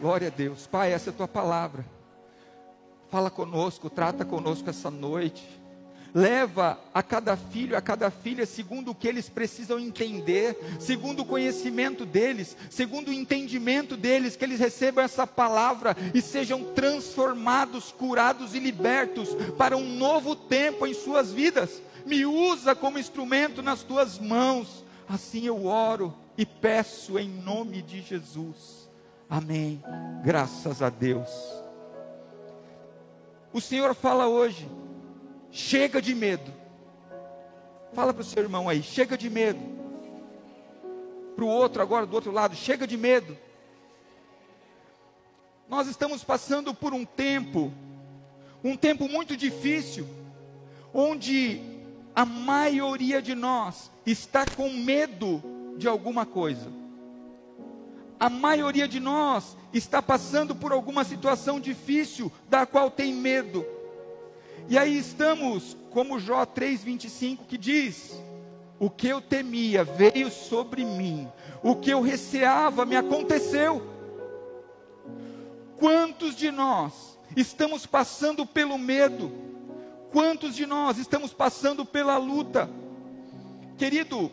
Glória 0.00 0.28
a 0.28 0.30
Deus. 0.30 0.66
Pai, 0.66 0.92
essa 0.92 1.10
é 1.10 1.12
a 1.12 1.16
tua 1.16 1.28
palavra. 1.28 1.84
Fala 3.10 3.30
conosco, 3.30 3.90
trata 3.90 4.24
conosco 4.24 4.70
essa 4.70 4.90
noite. 4.90 5.44
Leva 6.14 6.78
a 6.94 7.02
cada 7.02 7.36
filho, 7.36 7.76
a 7.76 7.82
cada 7.82 8.10
filha, 8.10 8.46
segundo 8.46 8.92
o 8.92 8.94
que 8.94 9.08
eles 9.08 9.28
precisam 9.28 9.78
entender, 9.78 10.56
segundo 10.78 11.20
o 11.20 11.24
conhecimento 11.24 12.06
deles, 12.06 12.56
segundo 12.70 13.08
o 13.08 13.12
entendimento 13.12 13.96
deles, 13.96 14.34
que 14.34 14.44
eles 14.44 14.60
recebam 14.60 15.04
essa 15.04 15.26
palavra 15.26 15.96
e 16.14 16.22
sejam 16.22 16.64
transformados, 16.74 17.92
curados 17.92 18.54
e 18.54 18.58
libertos 18.58 19.30
para 19.58 19.76
um 19.76 19.96
novo 19.96 20.34
tempo 20.34 20.86
em 20.86 20.94
suas 20.94 21.32
vidas. 21.32 21.82
Me 22.06 22.24
usa 22.24 22.74
como 22.74 22.98
instrumento 22.98 23.62
nas 23.62 23.82
tuas 23.82 24.18
mãos. 24.18 24.84
Assim 25.08 25.44
eu 25.44 25.66
oro 25.66 26.14
e 26.38 26.46
peço 26.46 27.18
em 27.18 27.28
nome 27.28 27.82
de 27.82 28.00
Jesus. 28.00 28.87
Amém. 29.28 29.82
Graças 30.24 30.80
a 30.80 30.88
Deus. 30.88 31.28
O 33.52 33.60
Senhor 33.60 33.94
fala 33.94 34.26
hoje, 34.26 34.68
chega 35.50 36.00
de 36.00 36.14
medo. 36.14 36.52
Fala 37.92 38.12
para 38.12 38.22
o 38.22 38.24
seu 38.24 38.42
irmão 38.42 38.68
aí, 38.68 38.82
chega 38.82 39.16
de 39.16 39.28
medo. 39.28 39.60
Para 41.34 41.44
o 41.44 41.48
outro 41.48 41.80
agora 41.82 42.06
do 42.06 42.14
outro 42.14 42.32
lado, 42.32 42.54
chega 42.56 42.86
de 42.86 42.96
medo. 42.96 43.36
Nós 45.68 45.86
estamos 45.86 46.24
passando 46.24 46.74
por 46.74 46.94
um 46.94 47.04
tempo, 47.04 47.72
um 48.64 48.76
tempo 48.76 49.08
muito 49.08 49.36
difícil, 49.36 50.06
onde 50.92 51.60
a 52.14 52.24
maioria 52.24 53.20
de 53.20 53.34
nós 53.34 53.90
está 54.06 54.46
com 54.46 54.70
medo 54.70 55.42
de 55.76 55.86
alguma 55.86 56.24
coisa. 56.24 56.87
A 58.20 58.28
maioria 58.28 58.88
de 58.88 58.98
nós 58.98 59.56
está 59.72 60.02
passando 60.02 60.54
por 60.54 60.72
alguma 60.72 61.04
situação 61.04 61.60
difícil 61.60 62.32
da 62.48 62.66
qual 62.66 62.90
tem 62.90 63.14
medo. 63.14 63.64
E 64.68 64.76
aí 64.76 64.98
estamos, 64.98 65.76
como 65.90 66.18
Jó 66.18 66.44
3:25 66.44 67.46
que 67.46 67.56
diz: 67.56 68.20
O 68.78 68.90
que 68.90 69.08
eu 69.08 69.20
temia 69.20 69.84
veio 69.84 70.30
sobre 70.30 70.84
mim, 70.84 71.28
o 71.62 71.76
que 71.76 71.90
eu 71.90 72.00
receava 72.00 72.84
me 72.84 72.96
aconteceu. 72.96 73.82
Quantos 75.78 76.34
de 76.34 76.50
nós 76.50 77.18
estamos 77.36 77.86
passando 77.86 78.44
pelo 78.44 78.76
medo? 78.76 79.30
Quantos 80.10 80.56
de 80.56 80.66
nós 80.66 80.98
estamos 80.98 81.32
passando 81.32 81.84
pela 81.84 82.16
luta? 82.16 82.68
Querido, 83.76 84.32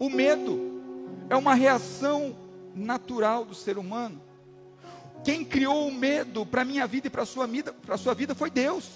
o 0.00 0.10
medo 0.10 0.82
é 1.28 1.36
uma 1.36 1.54
reação 1.54 2.34
natural 2.74 3.44
do 3.44 3.54
ser 3.54 3.78
humano. 3.78 4.20
Quem 5.24 5.44
criou 5.44 5.86
o 5.86 5.92
medo 5.92 6.46
para 6.46 6.62
a 6.62 6.64
minha 6.64 6.86
vida 6.86 7.06
e 7.06 7.10
para 7.10 7.22
a 7.22 7.26
sua 7.26 7.46
vida, 7.46 7.72
para 7.72 7.96
sua 7.98 8.14
vida 8.14 8.34
foi 8.34 8.50
Deus. 8.50 8.88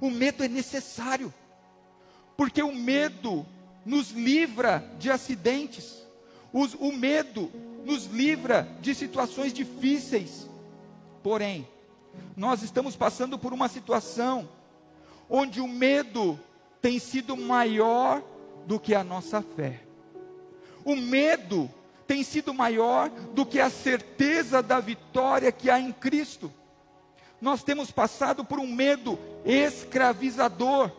O 0.00 0.10
medo 0.10 0.42
é 0.42 0.48
necessário. 0.48 1.32
Porque 2.36 2.62
o 2.62 2.74
medo 2.74 3.46
nos 3.84 4.10
livra 4.10 4.84
de 4.98 5.10
acidentes. 5.10 6.02
o 6.52 6.92
medo 6.92 7.50
nos 7.84 8.06
livra 8.06 8.68
de 8.80 8.94
situações 8.94 9.52
difíceis. 9.52 10.48
Porém, 11.22 11.68
nós 12.36 12.62
estamos 12.62 12.96
passando 12.96 13.38
por 13.38 13.52
uma 13.52 13.68
situação 13.68 14.48
onde 15.28 15.60
o 15.60 15.68
medo 15.68 16.38
tem 16.80 16.98
sido 16.98 17.36
maior 17.36 18.22
do 18.66 18.78
que 18.78 18.94
a 18.94 19.02
nossa 19.04 19.42
fé. 19.42 19.82
O 20.84 20.94
medo 20.94 21.70
tem 22.06 22.22
sido 22.22 22.52
maior 22.52 23.08
do 23.08 23.44
que 23.46 23.60
a 23.60 23.70
certeza 23.70 24.62
da 24.62 24.80
vitória 24.80 25.50
que 25.50 25.70
há 25.70 25.78
em 25.78 25.92
Cristo. 25.92 26.52
Nós 27.40 27.62
temos 27.62 27.90
passado 27.90 28.44
por 28.44 28.58
um 28.58 28.66
medo 28.66 29.18
escravizador. 29.44 30.90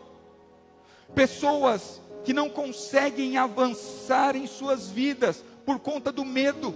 Pessoas 1.13 2.01
que 2.23 2.33
não 2.33 2.49
conseguem 2.49 3.37
avançar 3.37 4.35
em 4.35 4.47
suas 4.47 4.89
vidas 4.89 5.43
por 5.65 5.79
conta 5.79 6.11
do 6.11 6.25
medo. 6.25 6.75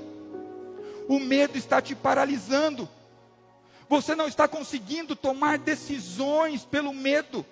O 1.08 1.20
medo 1.20 1.58
está 1.58 1.82
te 1.82 1.96
paralisando. 1.96 2.88
Você 3.90 4.16
não 4.16 4.28
está 4.28 4.48
conseguindo 4.48 5.16
tomar 5.16 5.58
decisões 5.58 6.64
pelo 6.64 6.94
medo. 6.94 7.46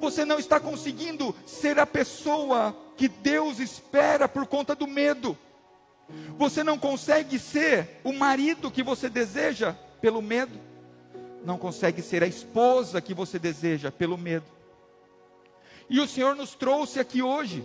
Você 0.00 0.24
não 0.24 0.38
está 0.38 0.58
conseguindo 0.58 1.34
ser 1.46 1.78
a 1.78 1.86
pessoa 1.86 2.74
que 2.96 3.08
Deus 3.08 3.58
espera 3.60 4.28
por 4.28 4.46
conta 4.46 4.74
do 4.74 4.86
medo. 4.86 5.36
Você 6.36 6.64
não 6.64 6.78
consegue 6.78 7.38
ser 7.38 8.00
o 8.04 8.12
marido 8.12 8.70
que 8.70 8.82
você 8.82 9.08
deseja 9.08 9.74
pelo 10.00 10.22
medo. 10.22 10.58
Não 11.44 11.58
consegue 11.58 12.02
ser 12.02 12.22
a 12.22 12.26
esposa 12.26 13.00
que 13.00 13.14
você 13.14 13.38
deseja 13.38 13.90
pelo 13.90 14.16
medo. 14.16 14.46
E 15.88 16.00
o 16.00 16.08
Senhor 16.08 16.34
nos 16.34 16.54
trouxe 16.54 17.00
aqui 17.00 17.22
hoje 17.22 17.64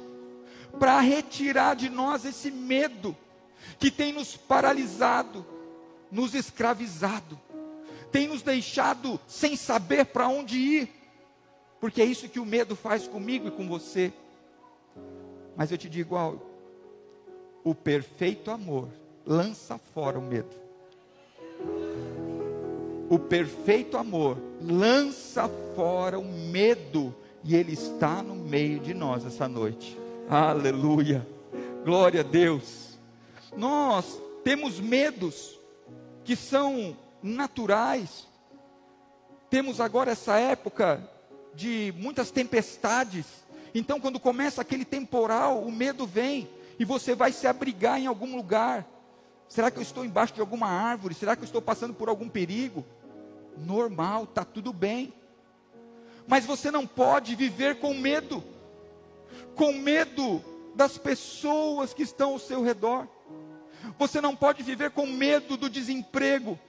para 0.79 0.99
retirar 0.99 1.75
de 1.75 1.89
nós 1.89 2.25
esse 2.25 2.49
medo 2.49 3.15
que 3.79 3.91
tem 3.91 4.13
nos 4.13 4.35
paralisado, 4.35 5.45
nos 6.11 6.33
escravizado 6.33 7.39
tem 8.13 8.27
nos 8.27 8.43
deixado 8.43 9.19
sem 9.27 9.55
saber 9.55 10.05
para 10.05 10.27
onde 10.27 10.55
ir, 10.55 10.89
porque 11.81 11.99
é 11.99 12.05
isso 12.05 12.29
que 12.29 12.39
o 12.39 12.45
medo 12.45 12.75
faz 12.75 13.07
comigo 13.07 13.47
e 13.47 13.51
com 13.51 13.67
você. 13.67 14.13
Mas 15.57 15.71
eu 15.71 15.79
te 15.79 15.89
digo 15.89 16.15
algo: 16.15 16.45
o 17.63 17.74
perfeito 17.74 18.51
amor 18.51 18.90
lança 19.25 19.78
fora 19.78 20.19
o 20.19 20.22
medo. 20.22 20.63
O 23.09 23.19
perfeito 23.19 23.97
amor 23.97 24.38
lança 24.62 25.50
fora 25.75 26.18
o 26.19 26.23
medo, 26.23 27.13
e 27.44 27.56
Ele 27.56 27.73
está 27.73 28.23
no 28.23 28.35
meio 28.35 28.79
de 28.79 28.94
nós 28.94 29.25
essa 29.25 29.47
noite. 29.47 29.97
Aleluia, 30.29 31.25
glória 31.84 32.22
a 32.22 32.23
Deus. 32.23 32.97
Nós 33.56 34.19
temos 34.44 34.79
medos 34.79 35.59
que 36.23 36.35
são 36.35 36.97
naturais. 37.22 38.28
Temos 39.50 39.79
agora 39.79 40.12
essa 40.12 40.40
época 40.40 41.07
de 41.53 41.94
muitas 41.97 42.31
tempestades. 42.31 43.25
Então, 43.75 44.00
quando 44.00 44.19
começa 44.19 44.62
aquele 44.62 44.85
temporal, 44.85 45.62
o 45.62 45.72
medo 45.72 46.07
vem 46.07 46.50
e 46.83 46.85
você 46.85 47.16
vai 47.16 47.31
se 47.31 47.47
abrigar 47.47 47.97
em 47.97 48.07
algum 48.07 48.35
lugar. 48.35 48.85
Será 49.47 49.71
que 49.71 49.77
eu 49.77 49.81
estou 49.81 50.03
embaixo 50.03 50.33
de 50.33 50.41
alguma 50.41 50.67
árvore? 50.67 51.16
Será 51.16 51.35
que 51.35 51.41
eu 51.41 51.45
estou 51.45 51.61
passando 51.61 51.94
por 51.94 52.09
algum 52.09 52.27
perigo? 52.27 52.85
Normal, 53.57 54.25
está 54.25 54.44
tudo 54.44 54.73
bem. 54.73 55.13
Mas 56.27 56.45
você 56.45 56.69
não 56.69 56.85
pode 56.85 57.35
viver 57.35 57.79
com 57.79 57.93
medo, 57.93 58.43
com 59.55 59.72
medo 59.72 60.43
das 60.75 60.97
pessoas 60.97 61.93
que 61.93 62.03
estão 62.03 62.31
ao 62.31 62.39
seu 62.39 62.61
redor. 62.61 63.07
Você 63.97 64.19
não 64.19 64.35
pode 64.35 64.61
viver 64.61 64.91
com 64.91 65.05
medo 65.05 65.55
do 65.55 65.69
desemprego 65.69 66.59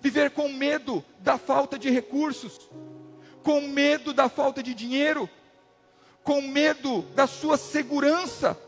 viver 0.00 0.30
com 0.30 0.48
medo 0.48 1.04
da 1.20 1.38
falta 1.38 1.78
de 1.78 1.90
recursos, 1.90 2.68
com 3.42 3.60
medo 3.60 4.12
da 4.12 4.28
falta 4.28 4.62
de 4.62 4.74
dinheiro, 4.74 5.28
com 6.22 6.42
medo 6.42 7.02
da 7.14 7.26
sua 7.26 7.56
segurança. 7.56 8.58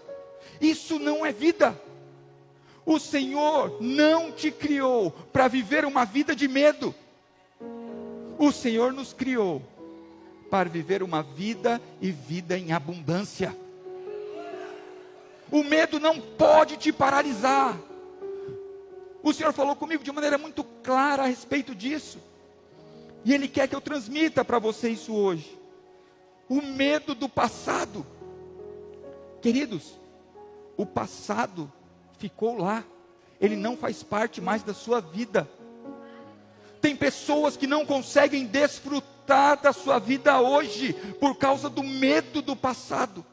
Isso 0.61 0.99
não 0.99 1.25
é 1.25 1.33
vida. 1.33 1.81
O 2.85 2.99
Senhor 2.99 3.83
não 3.83 4.33
te 4.33 4.51
criou 4.51 5.11
para 5.11 5.47
viver 5.47 5.85
uma 5.85 6.05
vida 6.05 6.35
de 6.35 6.49
medo. 6.49 6.95
O 8.39 8.51
Senhor 8.51 8.93
nos 8.93 9.13
criou 9.13 9.63
para 10.51 10.71
viver 10.71 11.03
uma 11.03 11.23
vida 11.23 11.81
e 12.01 12.11
vida 12.11 12.57
em 12.57 12.73
abundância. 12.73 13.55
O 15.51 15.63
medo 15.63 15.99
não 15.99 16.21
pode 16.21 16.77
te 16.77 16.93
paralisar. 16.93 17.79
O 19.23 19.33
Senhor 19.33 19.53
falou 19.53 19.77
comigo 19.77 20.03
de 20.03 20.13
maneira 20.13 20.39
muito 20.39 20.65
clara 20.83 21.25
a 21.25 21.27
respeito 21.27 21.75
disso. 21.75 22.19
E 23.25 23.35
Ele 23.35 23.49
quer 23.49 23.69
que 23.69 23.75
eu 23.75 23.81
transmita 23.81 24.45
para 24.45 24.59
você 24.59 24.89
isso 24.89 25.15
hoje. 25.15 25.59
O 26.49 26.63
medo 26.63 27.15
do 27.15 27.29
passado. 27.29 28.07
Queridos, 29.43 29.99
o 30.79 30.87
passado 30.87 31.71
ficou 32.19 32.57
lá. 32.57 32.85
Ele 33.41 33.57
não 33.57 33.77
faz 33.77 34.03
parte 34.03 34.41
mais 34.41 34.63
da 34.63 34.73
sua 34.73 35.01
vida. 35.01 35.47
Tem 36.81 36.95
pessoas 36.95 37.57
que 37.57 37.67
não 37.67 37.85
conseguem 37.85 38.47
desfrutar 38.47 39.61
da 39.61 39.73
sua 39.73 39.99
vida 39.99 40.41
hoje 40.41 40.95
por 41.21 41.37
causa 41.37 41.69
do 41.69 41.83
medo 41.83 42.41
do 42.41 42.57
passado. 42.57 43.27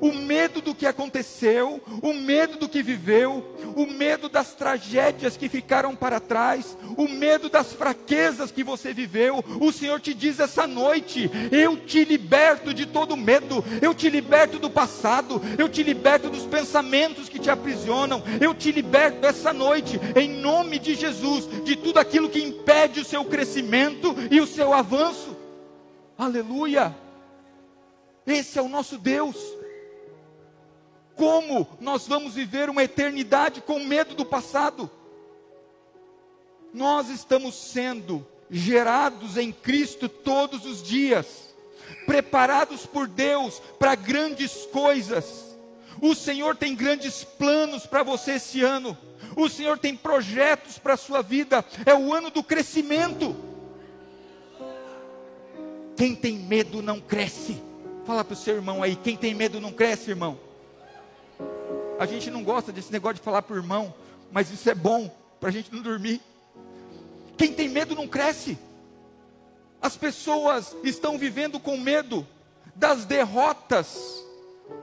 O 0.00 0.12
medo 0.12 0.60
do 0.60 0.74
que 0.74 0.86
aconteceu, 0.86 1.80
o 2.02 2.12
medo 2.12 2.58
do 2.58 2.68
que 2.68 2.82
viveu, 2.82 3.56
o 3.76 3.86
medo 3.86 4.28
das 4.28 4.54
tragédias 4.54 5.36
que 5.36 5.48
ficaram 5.48 5.94
para 5.94 6.20
trás, 6.20 6.76
o 6.96 7.08
medo 7.08 7.48
das 7.48 7.72
fraquezas 7.72 8.50
que 8.50 8.64
você 8.64 8.92
viveu. 8.92 9.44
O 9.60 9.72
Senhor 9.72 10.00
te 10.00 10.14
diz 10.14 10.40
essa 10.40 10.66
noite: 10.66 11.30
eu 11.50 11.76
te 11.76 12.04
liberto 12.04 12.72
de 12.72 12.86
todo 12.86 13.16
medo, 13.16 13.64
eu 13.80 13.94
te 13.94 14.08
liberto 14.08 14.58
do 14.58 14.70
passado, 14.70 15.40
eu 15.58 15.68
te 15.68 15.82
liberto 15.82 16.28
dos 16.28 16.46
pensamentos 16.46 17.28
que 17.28 17.38
te 17.38 17.50
aprisionam, 17.50 18.22
eu 18.40 18.54
te 18.54 18.72
liberto 18.72 19.26
essa 19.26 19.52
noite, 19.52 20.00
em 20.16 20.28
nome 20.28 20.78
de 20.78 20.94
Jesus, 20.94 21.48
de 21.64 21.76
tudo 21.76 21.98
aquilo 21.98 22.28
que 22.28 22.42
impede 22.42 23.00
o 23.00 23.04
seu 23.04 23.24
crescimento 23.24 24.14
e 24.30 24.40
o 24.40 24.46
seu 24.46 24.72
avanço. 24.72 25.36
Aleluia! 26.16 26.94
Esse 28.26 28.58
é 28.58 28.62
o 28.62 28.68
nosso 28.68 28.98
Deus. 28.98 29.36
Como 31.22 31.68
nós 31.80 32.08
vamos 32.08 32.34
viver 32.34 32.68
uma 32.68 32.82
eternidade 32.82 33.60
com 33.60 33.78
medo 33.78 34.12
do 34.12 34.24
passado? 34.24 34.90
Nós 36.74 37.08
estamos 37.10 37.54
sendo 37.54 38.26
gerados 38.50 39.36
em 39.36 39.52
Cristo 39.52 40.08
todos 40.08 40.66
os 40.66 40.82
dias, 40.82 41.54
preparados 42.06 42.86
por 42.86 43.06
Deus 43.06 43.62
para 43.78 43.94
grandes 43.94 44.66
coisas. 44.72 45.56
O 46.00 46.12
Senhor 46.12 46.56
tem 46.56 46.74
grandes 46.74 47.22
planos 47.22 47.86
para 47.86 48.02
você 48.02 48.32
esse 48.32 48.60
ano. 48.60 48.98
O 49.36 49.48
Senhor 49.48 49.78
tem 49.78 49.94
projetos 49.94 50.76
para 50.76 50.94
a 50.94 50.96
sua 50.96 51.22
vida. 51.22 51.64
É 51.86 51.94
o 51.94 52.12
ano 52.12 52.32
do 52.32 52.42
crescimento. 52.42 53.36
Quem 55.96 56.16
tem 56.16 56.36
medo 56.36 56.82
não 56.82 57.00
cresce. 57.00 57.62
Fala 58.04 58.24
para 58.24 58.34
o 58.34 58.36
seu 58.36 58.56
irmão 58.56 58.82
aí: 58.82 58.96
quem 58.96 59.16
tem 59.16 59.32
medo 59.32 59.60
não 59.60 59.70
cresce, 59.70 60.10
irmão. 60.10 60.50
A 62.02 62.06
gente 62.06 62.32
não 62.32 62.42
gosta 62.42 62.72
desse 62.72 62.90
negócio 62.90 63.14
de 63.14 63.20
falar 63.20 63.42
para 63.42 63.54
o 63.54 63.58
irmão, 63.58 63.94
mas 64.32 64.50
isso 64.50 64.68
é 64.68 64.74
bom 64.74 65.08
para 65.38 65.50
a 65.50 65.52
gente 65.52 65.72
não 65.72 65.80
dormir. 65.80 66.20
Quem 67.36 67.52
tem 67.52 67.68
medo 67.68 67.94
não 67.94 68.08
cresce. 68.08 68.58
As 69.80 69.96
pessoas 69.96 70.76
estão 70.82 71.16
vivendo 71.16 71.60
com 71.60 71.76
medo 71.76 72.26
das 72.74 73.04
derrotas. 73.04 74.20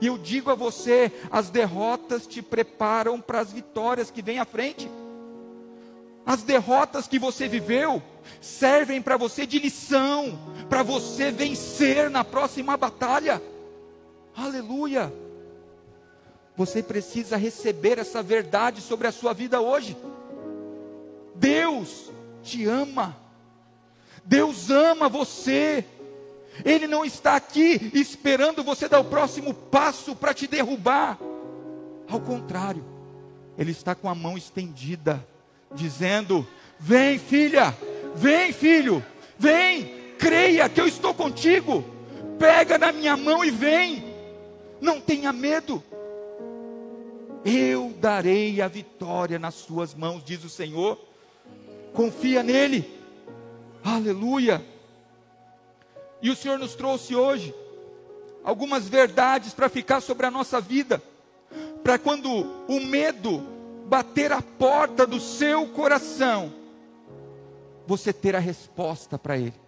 E 0.00 0.06
eu 0.06 0.16
digo 0.16 0.50
a 0.50 0.54
você: 0.54 1.12
as 1.30 1.50
derrotas 1.50 2.26
te 2.26 2.40
preparam 2.40 3.20
para 3.20 3.40
as 3.40 3.52
vitórias 3.52 4.10
que 4.10 4.22
vêm 4.22 4.38
à 4.38 4.46
frente. 4.46 4.90
As 6.24 6.42
derrotas 6.42 7.06
que 7.06 7.18
você 7.18 7.46
viveu 7.46 8.02
servem 8.40 9.02
para 9.02 9.18
você 9.18 9.44
de 9.44 9.58
lição, 9.58 10.38
para 10.70 10.82
você 10.82 11.30
vencer 11.30 12.08
na 12.08 12.24
próxima 12.24 12.78
batalha. 12.78 13.42
Aleluia! 14.34 15.12
Você 16.56 16.82
precisa 16.82 17.36
receber 17.36 17.98
essa 17.98 18.22
verdade 18.22 18.80
sobre 18.80 19.06
a 19.06 19.12
sua 19.12 19.32
vida 19.32 19.60
hoje. 19.60 19.96
Deus 21.34 22.10
te 22.42 22.66
ama. 22.66 23.16
Deus 24.24 24.70
ama 24.70 25.08
você. 25.08 25.84
Ele 26.64 26.86
não 26.86 27.04
está 27.04 27.36
aqui 27.36 27.90
esperando 27.94 28.62
você 28.62 28.88
dar 28.88 29.00
o 29.00 29.04
próximo 29.04 29.54
passo 29.54 30.14
para 30.14 30.34
te 30.34 30.46
derrubar. 30.46 31.18
Ao 32.08 32.20
contrário, 32.20 32.84
Ele 33.56 33.70
está 33.70 33.94
com 33.94 34.08
a 34.08 34.14
mão 34.14 34.36
estendida, 34.36 35.24
dizendo: 35.72 36.46
Vem, 36.78 37.18
filha, 37.18 37.76
vem, 38.14 38.52
filho, 38.52 39.04
vem, 39.38 40.14
creia 40.18 40.68
que 40.68 40.80
eu 40.80 40.86
estou 40.86 41.14
contigo. 41.14 41.84
Pega 42.38 42.78
na 42.78 42.92
minha 42.92 43.16
mão 43.16 43.44
e 43.44 43.50
vem. 43.50 44.04
Não 44.80 45.00
tenha 45.00 45.32
medo. 45.32 45.82
Eu 47.44 47.94
darei 47.98 48.60
a 48.60 48.68
vitória 48.68 49.38
nas 49.38 49.54
suas 49.54 49.94
mãos, 49.94 50.22
diz 50.24 50.44
o 50.44 50.48
Senhor. 50.48 50.98
Confia 51.94 52.42
nele. 52.42 52.98
Aleluia. 53.82 54.64
E 56.20 56.30
o 56.30 56.36
Senhor 56.36 56.58
nos 56.58 56.74
trouxe 56.74 57.14
hoje 57.14 57.54
algumas 58.44 58.88
verdades 58.88 59.54
para 59.54 59.68
ficar 59.68 60.00
sobre 60.00 60.26
a 60.26 60.30
nossa 60.30 60.60
vida, 60.60 61.02
para 61.82 61.98
quando 61.98 62.28
o 62.68 62.80
medo 62.80 63.42
bater 63.86 64.32
a 64.32 64.42
porta 64.42 65.06
do 65.06 65.18
seu 65.18 65.66
coração, 65.68 66.52
você 67.86 68.12
ter 68.12 68.36
a 68.36 68.38
resposta 68.38 69.18
para 69.18 69.36
ele. 69.36 69.60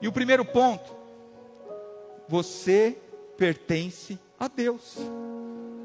E 0.00 0.08
o 0.08 0.12
primeiro 0.12 0.44
ponto, 0.44 0.94
você 2.28 2.96
pertence 3.36 4.18
a 4.38 4.48
Deus. 4.48 4.96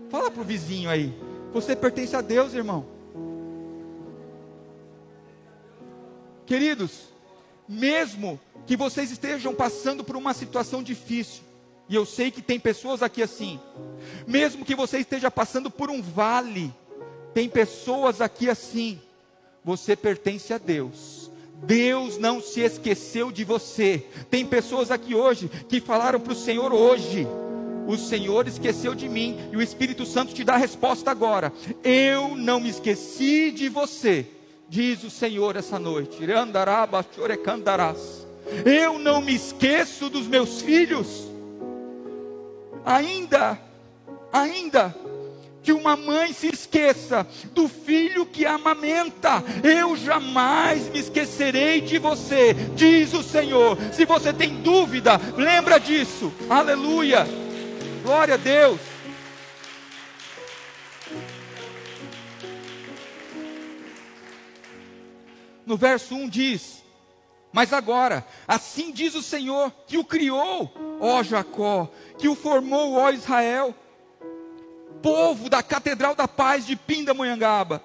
Fala 0.09 0.31
para 0.31 0.42
o 0.42 0.45
vizinho 0.45 0.89
aí. 0.89 1.13
Você 1.54 1.75
pertence 1.75 2.15
a 2.15 2.21
Deus, 2.21 2.54
irmão. 2.54 2.86
Queridos, 6.45 7.09
mesmo 7.68 8.39
que 8.65 8.77
vocês 8.77 9.12
estejam 9.12 9.54
passando 9.54 10.04
por 10.04 10.15
uma 10.15 10.33
situação 10.33 10.81
difícil, 10.81 11.44
e 11.89 11.95
eu 11.95 12.06
sei 12.06 12.31
que 12.31 12.42
tem 12.42 12.59
pessoas 12.59 13.01
aqui 13.01 13.21
assim, 13.21 13.59
mesmo 14.25 14.65
que 14.65 14.75
você 14.75 15.00
esteja 15.00 15.30
passando 15.30 15.69
por 15.69 15.89
um 15.89 16.01
vale, 16.01 16.74
tem 17.33 17.50
pessoas 17.50 18.21
aqui 18.21 18.50
assim, 18.50 19.01
você 19.63 19.95
pertence 19.95 20.54
a 20.54 20.57
Deus. 20.57 21.30
Deus 21.63 22.18
não 22.18 22.42
se 22.42 22.62
esqueceu 22.62 23.31
de 23.31 23.44
você. 23.44 24.06
Tem 24.30 24.45
pessoas 24.45 24.92
aqui 24.92 25.15
hoje 25.15 25.50
que 25.68 25.81
falaram 25.81 26.19
para 26.19 26.33
o 26.33 26.36
Senhor 26.36 26.71
hoje: 26.71 27.27
o 27.88 27.98
Senhor 27.98 28.48
esqueceu 28.48 28.94
de 28.94 29.07
mim, 29.07 29.38
e 29.51 29.57
o 29.57 29.62
Espírito 29.62 30.06
Santo 30.06 30.34
te 30.34 30.44
dá 30.44 30.56
a 30.56 30.57
resposta 30.57 31.10
agora. 31.10 31.51
Eu 31.84 32.36
não 32.36 32.60
me 32.60 32.69
esqueci 32.69 33.50
de 33.51 33.69
você, 33.69 34.25
diz 34.68 35.04
o 35.04 35.10
Senhor 35.10 35.56
essa 35.56 35.80
noite. 35.80 36.19
Eu 38.66 39.00
não 39.00 39.22
me 39.22 39.34
esqueço 39.34 40.10
dos 40.10 40.28
meus 40.28 40.62
filhos. 40.62 41.28
Ainda, 42.86 43.60
ainda 44.31 44.95
que 45.68 45.74
uma 45.74 45.98
mãe 45.98 46.31
se 46.31 46.48
esqueça 46.48 47.28
do 47.51 47.68
filho 47.68 48.25
que 48.25 48.45
amamenta. 48.45 49.44
Eu 49.62 49.98
jamais 49.98 50.88
me 50.90 51.00
esquecerei 51.00 51.81
de 51.81 51.98
você, 51.98 52.54
diz 52.74 53.13
o 53.13 53.22
Senhor. 53.22 53.78
Se 53.92 54.06
você 54.06 54.31
tem 54.31 54.62
dúvida, 54.62 55.19
lembra 55.36 55.78
disso. 55.78 56.31
Aleluia. 56.50 57.46
Glória 58.07 58.36
a 58.36 58.38
Deus. 58.38 58.80
No 65.65 65.75
verso 65.75 66.15
1 66.15 66.30
diz: 66.30 66.86
Mas 67.51 67.74
agora, 67.74 68.25
assim 68.48 68.94
diz 68.94 69.13
o 69.13 69.21
Senhor, 69.21 69.74
que 69.86 69.98
o 69.98 70.06
criou, 70.06 70.71
ó 71.01 71.21
Jacó, 71.21 71.92
que 72.18 72.30
o 72.30 72.36
formou, 72.36 72.94
ó 72.94 73.09
Israel, 73.09 73.75
povo 75.01 75.50
da 75.50 75.62
Catedral 75.62 76.15
da 76.15 76.30
Paz 76.30 76.65
de 76.65 76.77
Pindamonhangaba. 76.77 77.83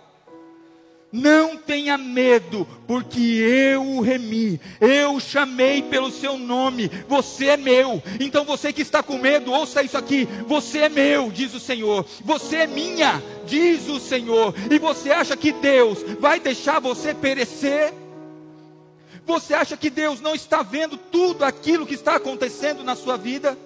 Não 1.13 1.59
tenha 1.59 1.99
medo, 1.99 2.67
porque 2.87 3.21
eu 3.21 3.83
o 3.83 4.01
remi, 4.01 4.59
eu 4.81 5.13
o 5.13 5.21
chamei 5.21 5.83
pelo 5.83 6.11
seu 6.11 6.39
nome, 6.39 6.91
você 7.07 7.49
é 7.49 7.57
meu. 7.59 8.03
Então 8.19 8.47
você 8.47 8.73
que 8.73 8.81
está 8.81 9.03
com 9.03 9.19
medo, 9.19 9.53
ouça 9.53 9.83
isso 9.83 9.99
aqui: 9.99 10.27
você 10.47 10.79
é 10.79 10.89
meu, 10.89 11.31
diz 11.31 11.53
o 11.53 11.61
Senhor, 11.61 12.07
você 12.25 12.57
é 12.57 12.67
minha, 12.67 13.23
diz 13.45 13.89
o 13.89 14.01
Senhor. 14.01 14.55
E 14.71 14.79
você 14.79 15.11
acha 15.11 15.37
que 15.37 15.53
Deus 15.53 16.03
vai 16.19 16.41
deixar 16.41 16.81
você 16.81 17.13
perecer? 17.13 17.93
Você 19.27 19.53
acha 19.53 19.77
que 19.77 19.91
Deus 19.91 20.19
não 20.19 20.35
está 20.35 20.63
vendo 20.63 20.97
tudo 20.97 21.45
aquilo 21.45 21.87
que 21.87 21.95
está 21.95 22.17
acontecendo 22.17 22.83
na 22.83 22.97
sua 22.97 23.19
vida? 23.19 23.57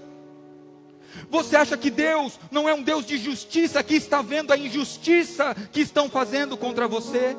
Você 1.31 1.57
acha 1.57 1.77
que 1.77 1.91
Deus 1.91 2.39
não 2.51 2.69
é 2.69 2.75
um 2.75 2.83
Deus 2.83 3.07
de 3.07 3.19
justiça 3.19 3.83
que 3.83 3.95
está 3.95 4.23
vendo 4.23 4.53
a 4.53 4.57
injustiça 4.57 5.55
que 5.73 5.81
estão 5.81 6.09
fazendo 6.09 6.57
contra 6.57 6.87
você? 6.87 7.37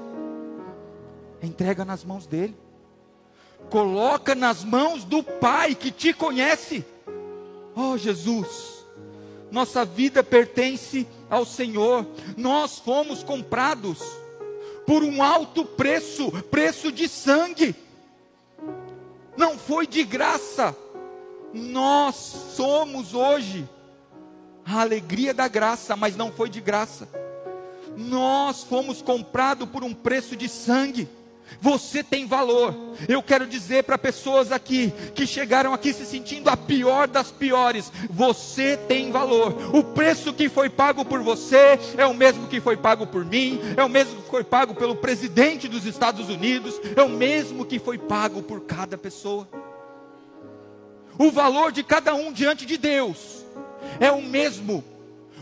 Entrega 1.41 1.85
nas 1.85 2.03
mãos 2.03 2.25
dele. 2.25 2.55
Coloca 3.69 4.33
nas 4.33 4.63
mãos 4.63 5.03
do 5.03 5.21
Pai 5.23 5.75
que 5.75 5.91
te 5.91 6.13
conhece. 6.13 6.85
Oh 7.75 7.97
Jesus, 7.97 8.85
nossa 9.51 9.85
vida 9.85 10.23
pertence 10.23 11.07
ao 11.29 11.45
Senhor. 11.45 12.05
Nós 12.35 12.79
fomos 12.79 13.23
comprados 13.23 13.99
por 14.85 15.03
um 15.03 15.21
alto 15.21 15.65
preço, 15.65 16.31
preço 16.49 16.91
de 16.91 17.07
sangue. 17.07 17.75
Não 19.35 19.57
foi 19.57 19.85
de 19.85 20.03
graça. 20.03 20.75
Nós 21.57 22.15
somos 22.55 23.15
hoje 23.15 23.67
a 24.63 24.81
alegria 24.81 25.33
da 25.33 25.47
graça, 25.47 25.95
mas 25.95 26.15
não 26.15 26.31
foi 26.31 26.49
de 26.49 26.61
graça. 26.61 27.09
Nós 27.97 28.63
fomos 28.63 29.01
comprados 29.01 29.67
por 29.67 29.83
um 29.83 29.93
preço 29.93 30.35
de 30.35 30.47
sangue. 30.47 31.09
Você 31.61 32.03
tem 32.03 32.27
valor. 32.27 32.75
Eu 33.07 33.23
quero 33.23 33.47
dizer 33.47 33.85
para 33.85 33.97
pessoas 33.97 34.51
aqui 34.51 34.93
que 35.15 35.25
chegaram 35.25 35.73
aqui 35.73 35.93
se 35.93 36.05
sentindo 36.05 36.49
a 36.49 36.57
pior 36.57 37.07
das 37.07 37.31
piores: 37.31 37.91
você 38.09 38.77
tem 38.77 39.11
valor. 39.11 39.75
O 39.75 39.81
preço 39.81 40.33
que 40.33 40.49
foi 40.49 40.69
pago 40.69 41.05
por 41.05 41.21
você 41.21 41.79
é 41.97 42.05
o 42.05 42.13
mesmo 42.13 42.47
que 42.47 42.59
foi 42.59 42.77
pago 42.77 43.07
por 43.07 43.25
mim, 43.25 43.59
é 43.75 43.83
o 43.83 43.89
mesmo 43.89 44.21
que 44.21 44.29
foi 44.29 44.43
pago 44.43 44.75
pelo 44.75 44.97
presidente 44.97 45.67
dos 45.67 45.85
Estados 45.85 46.29
Unidos, 46.29 46.79
é 46.95 47.01
o 47.01 47.09
mesmo 47.09 47.65
que 47.65 47.79
foi 47.79 47.97
pago 47.97 48.43
por 48.43 48.61
cada 48.61 48.97
pessoa. 48.97 49.47
O 51.17 51.31
valor 51.31 51.71
de 51.71 51.83
cada 51.83 52.13
um 52.13 52.31
diante 52.31 52.65
de 52.65 52.77
Deus 52.77 53.45
é 53.99 54.11
o 54.11 54.21
mesmo 54.21 54.83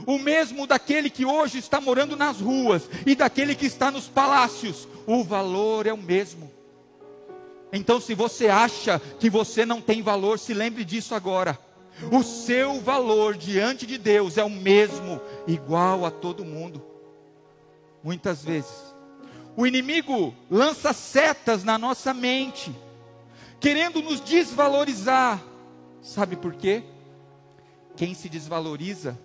o 0.05 0.19
mesmo 0.19 0.67
daquele 0.67 1.09
que 1.09 1.25
hoje 1.25 1.57
está 1.57 1.81
morando 1.81 2.15
nas 2.15 2.39
ruas 2.39 2.87
e 3.05 3.15
daquele 3.15 3.55
que 3.55 3.65
está 3.65 3.89
nos 3.89 4.07
palácios, 4.07 4.87
o 5.07 5.23
valor 5.23 5.87
é 5.87 5.93
o 5.93 5.97
mesmo. 5.97 6.51
Então, 7.73 7.99
se 7.99 8.13
você 8.13 8.47
acha 8.47 9.01
que 9.19 9.29
você 9.29 9.65
não 9.65 9.81
tem 9.81 10.01
valor, 10.01 10.37
se 10.37 10.53
lembre 10.53 10.85
disso 10.85 11.15
agora. 11.15 11.57
O 12.11 12.23
seu 12.23 12.79
valor 12.81 13.35
diante 13.35 13.85
de 13.85 13.97
Deus 13.97 14.37
é 14.37 14.43
o 14.43 14.49
mesmo, 14.49 15.19
igual 15.47 16.05
a 16.05 16.11
todo 16.11 16.45
mundo. 16.45 16.83
Muitas 18.03 18.43
vezes, 18.43 18.71
o 19.57 19.65
inimigo 19.65 20.35
lança 20.51 20.93
setas 20.93 21.63
na 21.63 21.77
nossa 21.77 22.13
mente, 22.13 22.73
querendo 23.59 24.01
nos 24.01 24.19
desvalorizar. 24.21 25.41
Sabe 26.05 26.35
por 26.35 26.53
quê? 26.53 26.83
Quem 27.95 28.13
se 28.13 28.29
desvaloriza 28.29 29.17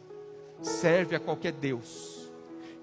serve 0.62 1.14
a 1.14 1.20
qualquer 1.20 1.52
Deus. 1.52 2.30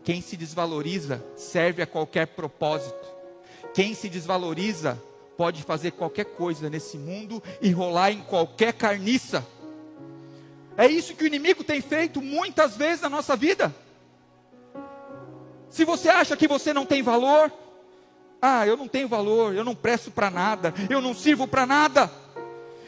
Quem 0.03 0.21
se 0.21 0.37
desvaloriza 0.37 1.25
serve 1.35 1.81
a 1.81 1.87
qualquer 1.87 2.27
propósito. 2.27 3.07
Quem 3.73 3.95
se 3.95 4.07
desvaloriza 4.07 5.01
pode 5.35 5.63
fazer 5.63 5.91
qualquer 5.91 6.25
coisa 6.25 6.69
nesse 6.69 6.95
mundo 6.95 7.41
e 7.59 7.71
rolar 7.71 8.11
em 8.11 8.21
qualquer 8.21 8.71
carniça. 8.71 9.43
É 10.77 10.85
isso 10.85 11.15
que 11.15 11.23
o 11.23 11.27
inimigo 11.27 11.63
tem 11.63 11.81
feito 11.81 12.21
muitas 12.21 12.77
vezes 12.77 13.01
na 13.01 13.09
nossa 13.09 13.35
vida. 13.35 13.75
Se 15.71 15.83
você 15.83 16.07
acha 16.07 16.37
que 16.37 16.47
você 16.47 16.71
não 16.71 16.85
tem 16.85 17.01
valor, 17.01 17.51
ah, 18.39 18.65
eu 18.67 18.77
não 18.77 18.87
tenho 18.87 19.07
valor, 19.07 19.55
eu 19.55 19.63
não 19.63 19.73
presto 19.73 20.11
para 20.11 20.29
nada, 20.29 20.71
eu 20.87 21.01
não 21.01 21.15
sirvo 21.15 21.47
para 21.47 21.65
nada. 21.65 22.26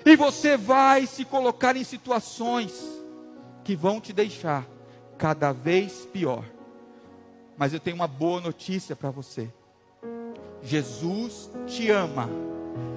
E 0.09 0.15
você 0.15 0.57
vai 0.57 1.05
se 1.05 1.23
colocar 1.23 1.77
em 1.77 1.83
situações 1.83 2.83
que 3.63 3.75
vão 3.75 4.01
te 4.01 4.11
deixar 4.11 4.65
cada 5.19 5.51
vez 5.51 6.07
pior. 6.11 6.43
Mas 7.55 7.75
eu 7.75 7.79
tenho 7.79 7.95
uma 7.95 8.07
boa 8.07 8.41
notícia 8.41 8.95
para 8.95 9.11
você. 9.11 9.47
Jesus 10.63 11.51
te 11.67 11.91
ama 11.91 12.27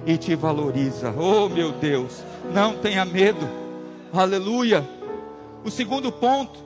e 0.07 0.17
te 0.17 0.33
valoriza. 0.33 1.11
Oh, 1.11 1.47
meu 1.47 1.71
Deus, 1.73 2.23
não 2.51 2.79
tenha 2.79 3.05
medo. 3.05 3.47
Aleluia. 4.11 4.83
O 5.63 5.69
segundo 5.69 6.11
ponto, 6.11 6.59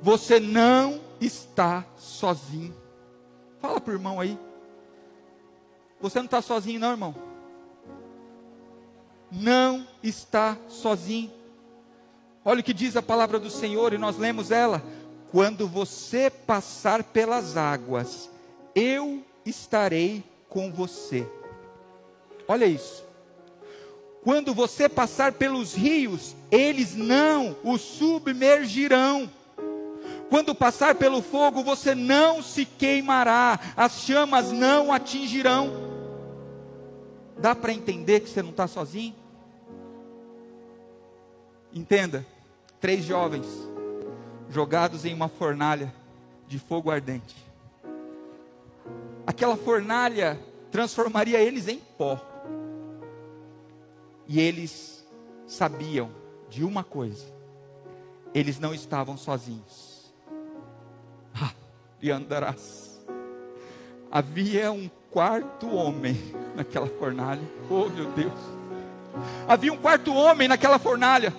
você 0.00 0.40
não 0.40 0.98
está 1.20 1.84
sozinho. 1.98 2.74
Fala 3.60 3.78
para 3.78 3.92
o 3.92 3.94
irmão 3.94 4.18
aí. 4.18 4.38
Você 6.00 6.18
não 6.18 6.24
está 6.24 6.40
sozinho, 6.40 6.80
não, 6.80 6.92
irmão. 6.92 7.31
Não 9.32 9.86
está 10.02 10.58
sozinho. 10.68 11.32
Olha 12.44 12.60
o 12.60 12.62
que 12.62 12.74
diz 12.74 12.96
a 12.96 13.02
palavra 13.02 13.38
do 13.38 13.48
Senhor 13.48 13.94
e 13.94 13.98
nós 13.98 14.18
lemos 14.18 14.50
ela. 14.50 14.82
Quando 15.30 15.66
você 15.66 16.28
passar 16.28 17.02
pelas 17.02 17.56
águas, 17.56 18.28
eu 18.74 19.24
estarei 19.46 20.22
com 20.48 20.70
você. 20.70 21.26
Olha 22.46 22.66
isso. 22.66 23.02
Quando 24.22 24.52
você 24.52 24.88
passar 24.88 25.32
pelos 25.32 25.74
rios, 25.74 26.36
eles 26.50 26.94
não 26.94 27.56
o 27.64 27.78
submergirão. 27.78 29.30
Quando 30.28 30.54
passar 30.54 30.94
pelo 30.94 31.22
fogo, 31.22 31.62
você 31.62 31.94
não 31.94 32.42
se 32.42 32.64
queimará, 32.64 33.58
as 33.76 34.02
chamas 34.02 34.52
não 34.52 34.92
atingirão. 34.92 35.72
Dá 37.38 37.54
para 37.54 37.72
entender 37.72 38.20
que 38.20 38.30
você 38.30 38.42
não 38.42 38.50
está 38.50 38.66
sozinho? 38.66 39.21
Entenda, 41.74 42.26
três 42.80 43.04
jovens 43.04 43.46
jogados 44.50 45.04
em 45.04 45.14
uma 45.14 45.28
fornalha 45.28 45.92
de 46.46 46.58
fogo 46.58 46.90
ardente. 46.90 47.34
Aquela 49.26 49.56
fornalha 49.56 50.38
transformaria 50.70 51.40
eles 51.40 51.68
em 51.68 51.78
pó. 51.78 52.20
E 54.26 54.40
eles 54.40 55.06
sabiam 55.46 56.10
de 56.50 56.64
uma 56.64 56.84
coisa: 56.84 57.24
eles 58.34 58.58
não 58.58 58.74
estavam 58.74 59.16
sozinhos. 59.16 60.12
Ah, 61.34 61.52
e 62.00 62.10
andarás. 62.10 63.00
Havia 64.10 64.70
um 64.70 64.90
quarto 65.10 65.74
homem 65.74 66.16
naquela 66.54 66.86
fornalha. 66.86 67.42
Oh, 67.70 67.88
meu 67.88 68.10
Deus. 68.12 68.38
Havia 69.48 69.72
um 69.72 69.78
quarto 69.78 70.12
homem 70.12 70.48
naquela 70.48 70.78
fornalha. 70.78 71.32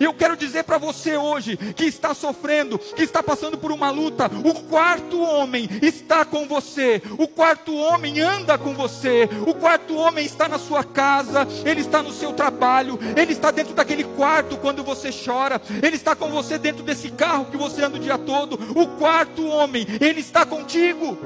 Eu 0.00 0.12
quero 0.12 0.36
dizer 0.36 0.64
para 0.64 0.78
você 0.78 1.16
hoje 1.16 1.56
que 1.56 1.84
está 1.84 2.14
sofrendo, 2.14 2.78
que 2.78 3.02
está 3.02 3.22
passando 3.22 3.58
por 3.58 3.72
uma 3.72 3.90
luta, 3.90 4.30
o 4.44 4.54
quarto 4.64 5.20
homem 5.20 5.68
está 5.82 6.24
com 6.24 6.46
você, 6.46 7.02
o 7.18 7.26
quarto 7.26 7.74
homem 7.74 8.20
anda 8.20 8.58
com 8.58 8.74
você, 8.74 9.28
o 9.46 9.54
quarto 9.54 9.96
homem 9.96 10.24
está 10.24 10.48
na 10.48 10.58
sua 10.58 10.84
casa, 10.84 11.46
ele 11.64 11.80
está 11.80 12.02
no 12.02 12.12
seu 12.12 12.32
trabalho, 12.32 12.98
ele 13.16 13.32
está 13.32 13.50
dentro 13.50 13.74
daquele 13.74 14.04
quarto 14.04 14.56
quando 14.56 14.82
você 14.82 15.10
chora, 15.10 15.60
ele 15.82 15.96
está 15.96 16.14
com 16.14 16.30
você 16.30 16.58
dentro 16.58 16.82
desse 16.82 17.10
carro 17.10 17.46
que 17.46 17.56
você 17.56 17.82
anda 17.82 17.96
o 17.96 18.00
dia 18.00 18.18
todo. 18.18 18.58
O 18.78 18.86
quarto 18.98 19.46
homem, 19.46 19.86
ele 20.00 20.20
está 20.20 20.44
contigo. 20.44 21.18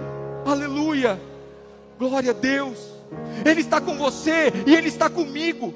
Aleluia. 0.44 1.20
Glória 1.98 2.30
a 2.30 2.34
Deus. 2.34 2.78
Ele 3.44 3.60
está 3.60 3.80
com 3.80 3.96
você 3.96 4.52
e 4.66 4.74
ele 4.74 4.88
está 4.88 5.10
comigo. 5.10 5.74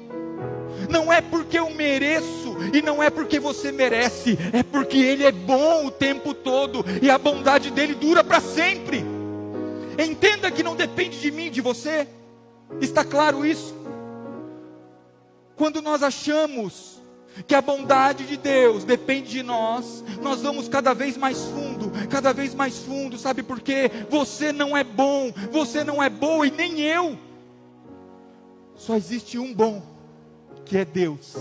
Não 0.89 1.11
é 1.11 1.21
porque 1.21 1.57
eu 1.59 1.69
mereço 1.69 2.44
e 2.73 2.81
não 2.81 3.01
é 3.01 3.09
porque 3.09 3.39
você 3.39 3.71
merece, 3.71 4.37
é 4.53 4.63
porque 4.63 4.97
Ele 4.97 5.23
é 5.23 5.31
bom 5.31 5.85
o 5.85 5.91
tempo 5.91 6.33
todo 6.33 6.85
e 7.01 7.09
a 7.09 7.17
bondade 7.17 7.71
dele 7.71 7.95
dura 7.95 8.23
para 8.23 8.39
sempre. 8.39 9.03
Entenda 9.97 10.51
que 10.51 10.63
não 10.63 10.75
depende 10.75 11.19
de 11.19 11.31
mim, 11.31 11.49
de 11.49 11.61
você. 11.61 12.07
Está 12.81 13.03
claro 13.03 13.45
isso? 13.45 13.73
Quando 15.55 15.81
nós 15.81 16.03
achamos 16.03 17.01
que 17.47 17.55
a 17.55 17.61
bondade 17.61 18.25
de 18.25 18.37
Deus 18.37 18.83
depende 18.83 19.29
de 19.29 19.43
nós, 19.43 20.03
nós 20.21 20.41
vamos 20.41 20.67
cada 20.69 20.93
vez 20.93 21.17
mais 21.17 21.43
fundo, 21.45 21.91
cada 22.09 22.33
vez 22.33 22.53
mais 22.53 22.79
fundo, 22.79 23.17
sabe 23.17 23.43
por 23.43 23.59
quê? 23.59 23.91
Você 24.09 24.51
não 24.51 24.75
é 24.75 24.83
bom, 24.83 25.31
você 25.51 25.83
não 25.83 26.01
é 26.01 26.09
boa 26.09 26.47
e 26.47 26.51
nem 26.51 26.81
eu. 26.81 27.17
Só 28.75 28.95
existe 28.95 29.37
um 29.37 29.53
bom 29.53 29.81
que 30.65 30.77
é 30.77 30.85
Deus. 30.85 31.35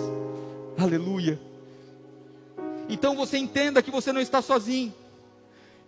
Aleluia. 0.79 1.41
Então 2.89 3.15
você 3.17 3.39
entenda 3.39 3.83
que 3.83 3.91
você 3.91 4.13
não 4.13 4.21
está 4.21 4.43
sozinho. 4.43 4.93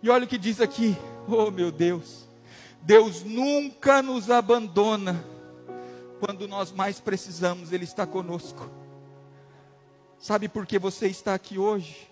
E 0.02 0.08
olha 0.08 0.24
o 0.24 0.28
que 0.28 0.38
diz 0.38 0.60
aqui. 0.60 0.96
Oh, 1.28 1.50
meu 1.50 1.70
Deus. 1.72 2.26
Deus 2.82 3.24
nunca 3.24 4.00
nos 4.00 4.30
abandona. 4.30 5.24
Quando 6.20 6.46
nós 6.46 6.72
mais 6.72 7.00
precisamos, 7.00 7.72
Ele 7.72 7.84
está 7.84 8.06
conosco. 8.06 8.70
Sabe 10.18 10.48
por 10.48 10.64
que 10.64 10.78
você 10.78 11.08
está 11.08 11.34
aqui 11.34 11.58
hoje? 11.58 12.08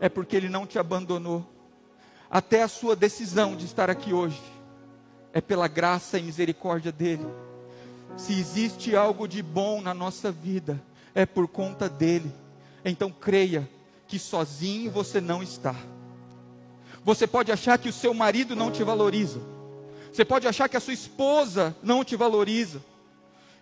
É 0.00 0.08
porque 0.08 0.34
Ele 0.34 0.48
não 0.48 0.66
te 0.66 0.78
abandonou. 0.78 1.46
Até 2.30 2.62
a 2.62 2.68
sua 2.68 2.96
decisão 2.96 3.54
de 3.54 3.66
estar 3.66 3.90
aqui 3.90 4.12
hoje 4.12 4.42
é 5.32 5.40
pela 5.40 5.68
graça 5.68 6.18
e 6.18 6.22
misericórdia 6.22 6.90
dEle. 6.90 7.26
Se 8.16 8.38
existe 8.38 8.96
algo 8.96 9.28
de 9.28 9.42
bom 9.42 9.80
na 9.80 9.94
nossa 9.94 10.32
vida, 10.32 10.82
é 11.14 11.26
por 11.26 11.48
conta 11.48 11.88
dele. 11.88 12.32
Então 12.84 13.10
creia 13.10 13.68
que 14.06 14.18
sozinho 14.18 14.90
você 14.90 15.20
não 15.20 15.42
está. 15.42 15.74
Você 17.04 17.26
pode 17.26 17.50
achar 17.50 17.78
que 17.78 17.88
o 17.88 17.92
seu 17.92 18.14
marido 18.14 18.54
não 18.54 18.70
te 18.70 18.84
valoriza. 18.84 19.40
Você 20.12 20.24
pode 20.24 20.46
achar 20.46 20.68
que 20.68 20.76
a 20.76 20.80
sua 20.80 20.92
esposa 20.92 21.74
não 21.82 22.04
te 22.04 22.16
valoriza. 22.16 22.82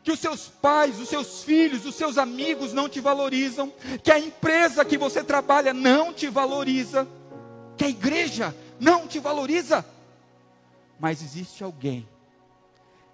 Que 0.03 0.11
os 0.11 0.19
seus 0.19 0.49
pais, 0.49 0.99
os 0.99 1.09
seus 1.09 1.43
filhos, 1.45 1.85
os 1.87 1.95
seus 1.95 2.19
amigos 2.19 2.73
não 2.73 2.89
te 2.89 3.01
valorizam. 3.01 3.73
Que 4.03 4.11
a 4.11 4.19
empresa 4.19 4.85
que 4.85 4.99
você 4.99 5.23
trabalha 5.23 5.73
não 5.73 6.13
te 6.13 6.29
valoriza. 6.29 7.07
Que 7.77 7.85
a 7.85 7.89
igreja 7.89 8.55
não 8.79 9.07
te 9.07 9.19
valoriza. 9.19 9.85
Mas 10.99 11.23
existe 11.23 11.63
alguém 11.63 12.07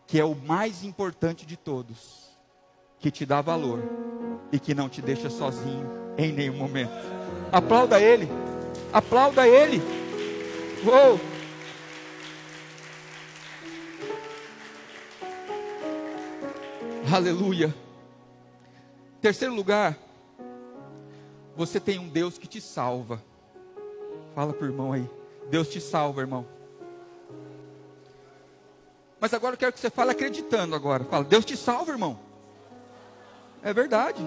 que 0.06 0.20
é 0.20 0.24
o 0.24 0.34
mais 0.34 0.84
importante 0.84 1.44
de 1.44 1.56
todos, 1.56 2.30
que 2.98 3.10
te 3.10 3.26
dá 3.26 3.40
valor 3.40 3.82
e 4.50 4.58
que 4.58 4.74
não 4.74 4.88
te 4.88 5.02
deixa 5.02 5.30
sozinho 5.30 5.88
em 6.16 6.32
nenhum 6.32 6.56
momento. 6.56 6.92
Aplauda 7.52 8.00
Ele, 8.00 8.28
aplauda 8.92 9.46
Ele. 9.46 9.80
Uou! 10.84 11.20
Aleluia. 17.12 17.74
Terceiro 19.20 19.54
lugar, 19.54 19.96
você 21.56 21.80
tem 21.80 21.98
um 21.98 22.08
Deus 22.08 22.36
que 22.36 22.46
te 22.46 22.60
salva. 22.60 23.22
Fala 24.34 24.52
para 24.52 24.66
o 24.66 24.68
irmão 24.68 24.92
aí. 24.92 25.08
Deus 25.48 25.68
te 25.68 25.80
salva, 25.80 26.20
irmão. 26.20 26.46
Mas 29.20 29.32
agora 29.32 29.54
eu 29.54 29.58
quero 29.58 29.72
que 29.72 29.80
você 29.80 29.88
fale 29.88 30.10
acreditando 30.10 30.74
agora. 30.74 31.04
Fala, 31.04 31.24
Deus 31.24 31.44
te 31.44 31.56
salva, 31.56 31.92
irmão. 31.92 32.25
É 33.66 33.74
verdade. 33.74 34.24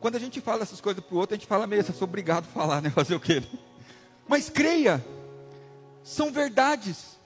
Quando 0.00 0.16
a 0.16 0.18
gente 0.18 0.40
fala 0.40 0.64
essas 0.64 0.80
coisas 0.80 1.00
para 1.02 1.14
o 1.14 1.18
outro, 1.18 1.36
a 1.36 1.38
gente 1.38 1.46
fala 1.46 1.64
meio, 1.64 1.80
eu 1.86 1.94
sou 1.94 2.08
obrigado 2.08 2.44
a 2.46 2.52
falar, 2.52 2.82
né? 2.82 2.90
Fazer 2.90 3.14
o 3.14 3.20
quê? 3.20 3.40
Mas 4.26 4.50
creia, 4.50 5.04
são 6.02 6.32
verdades. 6.32 7.16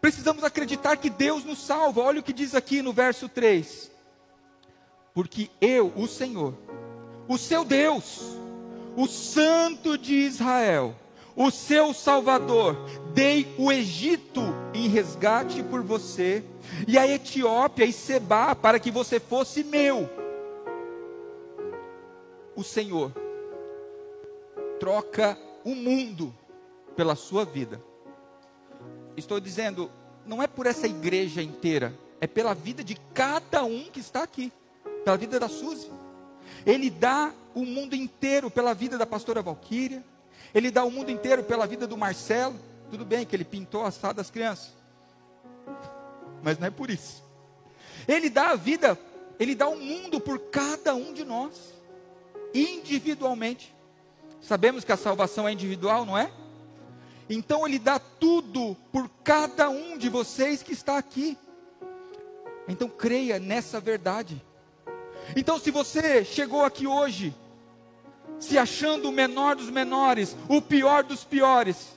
Precisamos 0.00 0.44
acreditar 0.44 0.96
que 0.96 1.10
Deus 1.10 1.44
nos 1.44 1.58
salva. 1.58 2.02
Olha 2.02 2.20
o 2.20 2.22
que 2.22 2.32
diz 2.32 2.54
aqui 2.54 2.82
no 2.82 2.92
verso 2.92 3.28
3. 3.28 3.90
Porque 5.12 5.50
eu, 5.60 5.92
o 5.96 6.06
Senhor, 6.06 6.54
o 7.26 7.36
seu 7.36 7.64
Deus, 7.64 8.20
o 8.96 9.08
Santo 9.08 9.98
de 9.98 10.14
Israel, 10.14 10.94
o 11.34 11.50
seu 11.50 11.92
Salvador, 11.92 12.76
dei 13.12 13.52
o 13.58 13.72
Egito 13.72 14.40
em 14.72 14.86
resgate 14.86 15.64
por 15.64 15.82
você, 15.82 16.44
e 16.86 16.98
a 16.98 17.06
Etiópia 17.06 17.84
e 17.84 17.92
Seba 17.92 18.54
para 18.54 18.78
que 18.78 18.90
você 18.90 19.18
fosse 19.20 19.64
meu. 19.64 20.08
O 22.54 22.62
Senhor 22.62 23.12
troca 24.78 25.38
o 25.64 25.74
mundo 25.74 26.34
pela 26.96 27.14
sua 27.14 27.44
vida. 27.44 27.80
Estou 29.16 29.40
dizendo, 29.40 29.90
não 30.24 30.42
é 30.42 30.46
por 30.46 30.66
essa 30.66 30.86
igreja 30.86 31.42
inteira, 31.42 31.94
é 32.20 32.26
pela 32.26 32.54
vida 32.54 32.82
de 32.82 32.94
cada 33.14 33.64
um 33.64 33.84
que 33.84 34.00
está 34.00 34.22
aqui, 34.22 34.52
pela 35.04 35.16
vida 35.16 35.38
da 35.38 35.48
Suzy. 35.48 35.90
Ele 36.64 36.90
dá 36.90 37.32
o 37.54 37.64
mundo 37.64 37.94
inteiro 37.94 38.50
pela 38.50 38.74
vida 38.74 38.98
da 38.98 39.06
pastora 39.06 39.42
Valquíria, 39.42 40.04
ele 40.54 40.70
dá 40.70 40.84
o 40.84 40.90
mundo 40.90 41.10
inteiro 41.10 41.42
pela 41.42 41.66
vida 41.66 41.86
do 41.86 41.96
Marcelo. 41.96 42.54
Tudo 42.90 43.04
bem 43.04 43.26
que 43.26 43.34
ele 43.34 43.44
pintou 43.44 43.84
a 43.84 43.90
sala 43.90 44.14
das 44.14 44.30
crianças, 44.30 44.72
mas 46.46 46.60
não 46.60 46.68
é 46.68 46.70
por 46.70 46.90
isso. 46.90 47.24
Ele 48.06 48.30
dá 48.30 48.50
a 48.50 48.54
vida, 48.54 48.96
ele 49.36 49.52
dá 49.52 49.66
o 49.66 49.76
mundo 49.76 50.20
por 50.20 50.38
cada 50.38 50.94
um 50.94 51.12
de 51.12 51.24
nós, 51.24 51.74
individualmente. 52.54 53.74
Sabemos 54.40 54.84
que 54.84 54.92
a 54.92 54.96
salvação 54.96 55.48
é 55.48 55.52
individual, 55.52 56.06
não 56.06 56.16
é? 56.16 56.30
Então 57.28 57.66
ele 57.66 57.80
dá 57.80 57.98
tudo 57.98 58.76
por 58.92 59.10
cada 59.24 59.68
um 59.68 59.98
de 59.98 60.08
vocês 60.08 60.62
que 60.62 60.72
está 60.72 60.96
aqui. 60.96 61.36
Então 62.68 62.88
creia 62.88 63.40
nessa 63.40 63.80
verdade. 63.80 64.40
Então 65.34 65.58
se 65.58 65.72
você 65.72 66.24
chegou 66.24 66.64
aqui 66.64 66.86
hoje 66.86 67.34
se 68.38 68.56
achando 68.56 69.08
o 69.08 69.12
menor 69.12 69.56
dos 69.56 69.68
menores, 69.68 70.36
o 70.48 70.62
pior 70.62 71.02
dos 71.02 71.24
piores, 71.24 71.88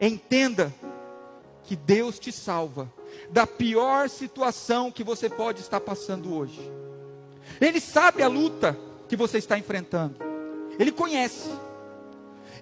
entenda 0.00 0.74
que 1.62 1.76
Deus 1.76 2.18
te 2.18 2.32
salva 2.32 2.92
da 3.30 3.46
pior 3.46 4.08
situação 4.08 4.90
que 4.90 5.04
você 5.04 5.28
pode 5.28 5.60
estar 5.60 5.80
passando 5.80 6.34
hoje. 6.34 6.60
Ele 7.60 7.80
sabe 7.80 8.22
a 8.22 8.28
luta 8.28 8.76
que 9.08 9.16
você 9.16 9.38
está 9.38 9.58
enfrentando. 9.58 10.16
Ele 10.78 10.92
conhece. 10.92 11.50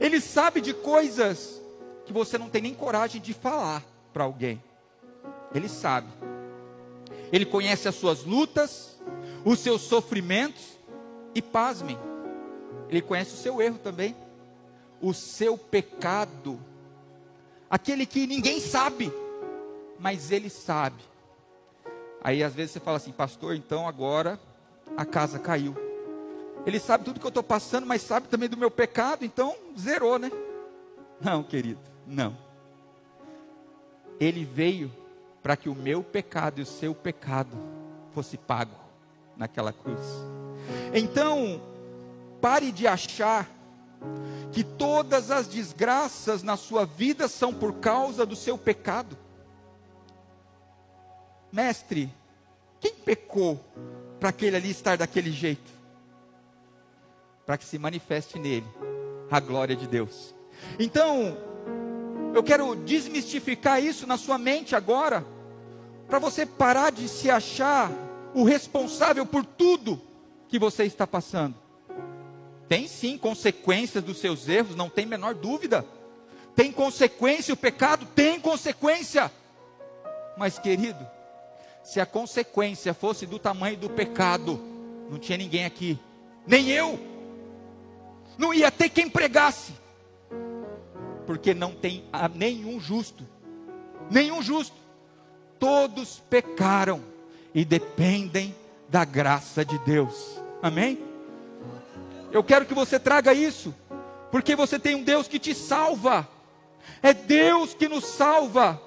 Ele 0.01 0.21
sabe 0.21 0.61
de 0.61 0.75
coisas 0.75 1.61
que 2.05 2.13
você 2.13 2.37
não 2.37 2.49
tem 2.49 2.63
nem 2.63 2.75
coragem 2.75 3.21
de 3.21 3.33
falar 3.33 3.83
para 4.13 4.25
alguém. 4.25 4.63
Ele 5.55 5.69
sabe. 5.69 6.09
Ele 7.33 7.47
conhece 7.47 7.89
as 7.89 7.95
suas 7.95 8.25
lutas, 8.25 8.99
os 9.45 9.59
seus 9.61 9.83
sofrimentos 9.83 10.79
e 11.35 11.41
pasmem. 11.41 11.99
Ele 12.89 13.01
conhece 13.01 13.35
o 13.35 13.39
seu 13.39 13.63
erro 13.63 13.79
também, 13.79 14.15
o 15.01 15.15
seu 15.15 15.57
pecado. 15.57 16.61
Aquele 17.71 18.05
que 18.05 18.27
ninguém 18.27 18.61
sabe, 18.61 19.11
mas 20.03 20.33
ele 20.33 20.51
sabe. 20.51 21.01
Aí 22.23 22.43
às 22.43 22.53
vezes 22.53 22.73
você 22.73 22.81
fala 22.81 22.97
assim, 22.97 23.13
pastor, 23.13 23.55
então 23.55 23.87
agora 23.87 24.39
a 24.97 25.05
casa 25.05 25.39
caiu. 25.39 25.77
Ele 26.67 26.81
sabe 26.81 27.05
tudo 27.05 27.21
que 27.21 27.27
eu 27.27 27.29
estou 27.29 27.43
passando, 27.43 27.87
mas 27.87 28.03
sabe 28.03 28.27
também 28.27 28.49
do 28.49 28.57
meu 28.57 28.71
pecado, 28.71 29.25
então 29.25 29.57
zerou, 29.79 30.19
né? 30.19 30.31
Não, 31.21 31.45
querido. 31.45 31.81
Não. 32.05 32.37
Ele 34.19 34.45
veio 34.45 34.93
para 35.41 35.57
que 35.57 35.69
o 35.69 35.75
meu 35.75 36.03
pecado 36.03 36.59
e 36.59 36.63
o 36.63 36.67
seu 36.67 36.95
pecado 36.95 37.57
fosse 38.13 38.37
pago 38.37 38.75
naquela 39.37 39.73
cruz. 39.73 40.01
Então, 40.93 41.61
pare 42.41 42.73
de 42.73 42.89
achar 42.89 43.49
que 44.51 44.65
todas 44.65 45.31
as 45.31 45.47
desgraças 45.47 46.43
na 46.43 46.57
sua 46.57 46.85
vida 46.85 47.29
são 47.29 47.55
por 47.55 47.75
causa 47.75 48.27
do 48.27 48.35
seu 48.35 48.59
pecado. 48.59 49.22
Mestre, 51.53 52.11
quem 52.81 52.95
pecou 52.95 53.61
para 54.19 54.31
aquele 54.31 54.57
ali 54.57 54.71
estar 54.71 54.97
daquele 54.97 55.31
jeito? 55.31 55.71
Para 57.45 57.59
que 57.59 57.65
se 57.65 57.79
manifeste 57.79 58.39
nele 58.39 58.67
a 59.31 59.39
glória 59.39 59.77
de 59.77 59.87
Deus. 59.87 60.35
Então, 60.79 61.37
eu 62.35 62.43
quero 62.43 62.75
desmistificar 62.75 63.83
isso 63.83 64.07
na 64.07 64.17
sua 64.17 64.39
mente 64.39 64.75
agora, 64.75 65.25
para 66.09 66.19
você 66.19 66.47
parar 66.47 66.91
de 66.91 67.07
se 67.09 67.31
achar 67.31 67.91
o 68.35 68.45
responsável 68.45 69.27
por 69.27 69.45
tudo 69.45 70.01
que 70.49 70.59
você 70.59 70.85
está 70.85 71.07
passando. 71.07 71.55
Tem 72.69 72.89
sim 72.89 73.19
consequências 73.19 74.03
dos 74.03 74.19
seus 74.19 74.49
erros, 74.49 74.75
não 74.75 74.89
tem 74.89 75.05
menor 75.05 75.35
dúvida. 75.35 75.85
Tem 76.55 76.73
consequência, 76.73 77.53
o 77.53 77.57
pecado 77.57 78.07
tem 78.15 78.41
consequência. 78.41 79.31
Mas, 80.39 80.59
querido, 80.59 81.07
se 81.83 82.01
a 82.01 82.07
consequência 82.07 82.95
fosse 82.95 83.27
do 83.27 83.39
tamanho 83.39 83.77
do 83.77 83.91
pecado, 83.91 84.61
não 85.11 85.19
tinha 85.19 85.39
ninguém 85.39 85.65
aqui, 85.65 85.99
nem 86.47 86.71
eu, 86.71 86.99
não 88.39 88.53
ia 88.53 88.71
ter 88.71 88.89
quem 88.89 89.09
pregasse 89.09 89.73
porque 91.27 91.55
não 91.55 91.73
tem 91.73 92.05
nenhum 92.35 92.81
justo, 92.81 93.27
nenhum 94.11 94.43
justo. 94.43 94.77
Todos 95.59 96.21
pecaram 96.29 97.03
e 97.55 97.65
dependem 97.65 98.55
da 98.89 99.05
graça 99.05 99.65
de 99.65 99.79
Deus. 99.79 100.41
Amém? 100.61 100.99
Eu 102.33 102.43
quero 102.43 102.67
que 102.67 102.75
você 102.75 102.99
traga 102.99 103.33
isso, 103.33 103.75
porque 104.31 104.57
você 104.57 104.79
tem 104.79 104.95
um 104.95 105.03
Deus 105.03 105.29
que 105.29 105.39
te 105.39 105.55
salva. 105.55 106.29
É 107.03 107.15
Deus 107.15 107.75
que 107.75 107.89
nos 107.89 108.05
salva 108.05 108.81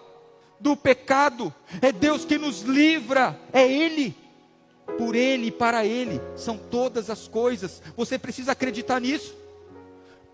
do 0.60 0.76
pecado, 0.76 1.54
é 1.82 1.91
Deus 1.91 2.26
que 2.26 2.38
nos 2.38 2.62
livra, 2.62 3.39
é 3.52 3.70
Ele. 3.70 4.15
Por 4.98 5.15
Ele 5.15 5.48
e 5.48 5.52
para 5.52 5.86
Ele 5.86 6.22
são 6.36 6.58
todas 6.58 7.10
as 7.10 7.28
coisas. 7.28 7.82
Você 7.96 8.18
precisa 8.18 8.52
acreditar 8.52 9.00
nisso. 9.02 9.36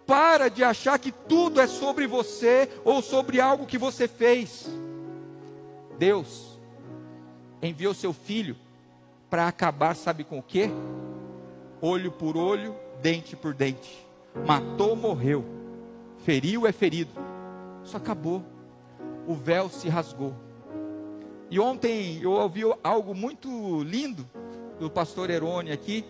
Para 0.05 0.49
de 0.49 0.63
achar 0.63 0.99
que 0.99 1.11
tudo 1.11 1.61
é 1.61 1.67
sobre 1.67 2.05
você 2.05 2.69
ou 2.83 3.01
sobre 3.01 3.39
algo 3.39 3.65
que 3.65 3.77
você 3.77 4.07
fez. 4.07 4.67
Deus 5.97 6.59
enviou 7.61 7.93
seu 7.93 8.11
filho 8.11 8.57
para 9.29 9.47
acabar, 9.47 9.95
sabe 9.95 10.23
com 10.23 10.39
o 10.39 10.43
quê? 10.43 10.69
Olho 11.81 12.11
por 12.11 12.35
olho, 12.35 12.75
dente 13.01 13.35
por 13.35 13.53
dente. 13.53 14.05
Matou, 14.45 14.95
morreu. 14.95 15.45
Feriu, 16.25 16.67
é 16.67 16.71
ferido. 16.71 17.11
Isso 17.83 17.95
acabou. 17.95 18.43
O 19.27 19.35
véu 19.35 19.69
se 19.69 19.87
rasgou. 19.89 20.35
E 21.49 21.59
ontem 21.59 22.19
eu 22.21 22.31
ouvi 22.31 22.61
algo 22.83 23.13
muito 23.13 23.83
lindo 23.83 24.27
do 24.79 24.89
pastor 24.89 25.29
Erone 25.29 25.71
aqui 25.71 26.05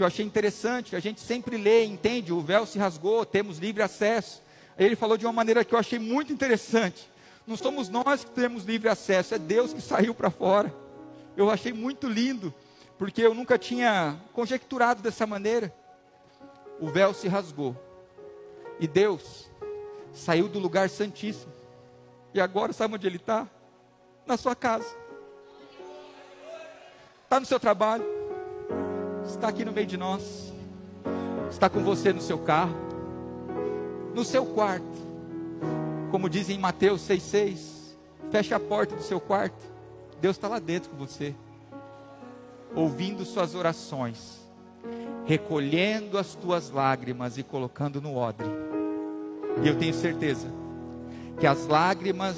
que 0.00 0.02
eu 0.02 0.06
achei 0.06 0.24
interessante, 0.24 0.96
a 0.96 0.98
gente 0.98 1.20
sempre 1.20 1.58
lê, 1.58 1.84
entende, 1.84 2.32
o 2.32 2.40
véu 2.40 2.64
se 2.64 2.78
rasgou, 2.78 3.26
temos 3.26 3.58
livre 3.58 3.82
acesso. 3.82 4.42
Ele 4.78 4.96
falou 4.96 5.18
de 5.18 5.26
uma 5.26 5.32
maneira 5.32 5.62
que 5.62 5.74
eu 5.74 5.78
achei 5.78 5.98
muito 5.98 6.32
interessante. 6.32 7.06
Não 7.46 7.54
somos 7.54 7.90
nós 7.90 8.24
que 8.24 8.30
temos 8.30 8.64
livre 8.64 8.88
acesso, 8.88 9.34
é 9.34 9.38
Deus 9.38 9.74
que 9.74 9.82
saiu 9.82 10.14
para 10.14 10.30
fora. 10.30 10.74
Eu 11.36 11.50
achei 11.50 11.70
muito 11.74 12.08
lindo, 12.08 12.54
porque 12.96 13.20
eu 13.20 13.34
nunca 13.34 13.58
tinha 13.58 14.18
conjecturado 14.32 15.02
dessa 15.02 15.26
maneira. 15.26 15.70
O 16.80 16.86
véu 16.86 17.12
se 17.12 17.28
rasgou. 17.28 17.76
E 18.78 18.88
Deus 18.88 19.50
saiu 20.14 20.48
do 20.48 20.58
lugar 20.58 20.88
santíssimo. 20.88 21.52
E 22.32 22.40
agora 22.40 22.72
sabe 22.72 22.94
onde 22.94 23.06
ele 23.06 23.16
está? 23.16 23.46
Na 24.26 24.36
sua 24.36 24.54
casa. 24.54 24.96
Está 27.24 27.40
no 27.40 27.46
seu 27.46 27.60
trabalho 27.60 28.20
está 29.30 29.48
aqui 29.48 29.64
no 29.64 29.72
meio 29.72 29.86
de 29.86 29.96
nós, 29.96 30.52
está 31.50 31.68
com 31.68 31.80
você 31.80 32.12
no 32.12 32.20
seu 32.20 32.38
carro, 32.38 32.74
no 34.14 34.24
seu 34.24 34.44
quarto, 34.44 34.84
como 36.10 36.28
diz 36.28 36.50
em 36.50 36.58
Mateus 36.58 37.02
6,6, 37.02 37.96
feche 38.30 38.54
a 38.54 38.60
porta 38.60 38.96
do 38.96 39.02
seu 39.02 39.20
quarto, 39.20 39.62
Deus 40.20 40.36
está 40.36 40.48
lá 40.48 40.58
dentro 40.58 40.90
com 40.90 40.96
você. 40.96 41.34
ouvindo 42.74 43.24
suas 43.24 43.54
orações, 43.56 44.40
recolhendo 45.24 46.16
as 46.18 46.34
tuas 46.34 46.70
lágrimas 46.70 47.36
e 47.36 47.42
colocando 47.42 48.00
no 48.00 48.14
odre. 48.14 48.46
E 49.64 49.66
eu 49.66 49.76
tenho 49.76 49.92
certeza 49.92 50.46
que 51.40 51.46
as 51.46 51.66
lágrimas 51.66 52.36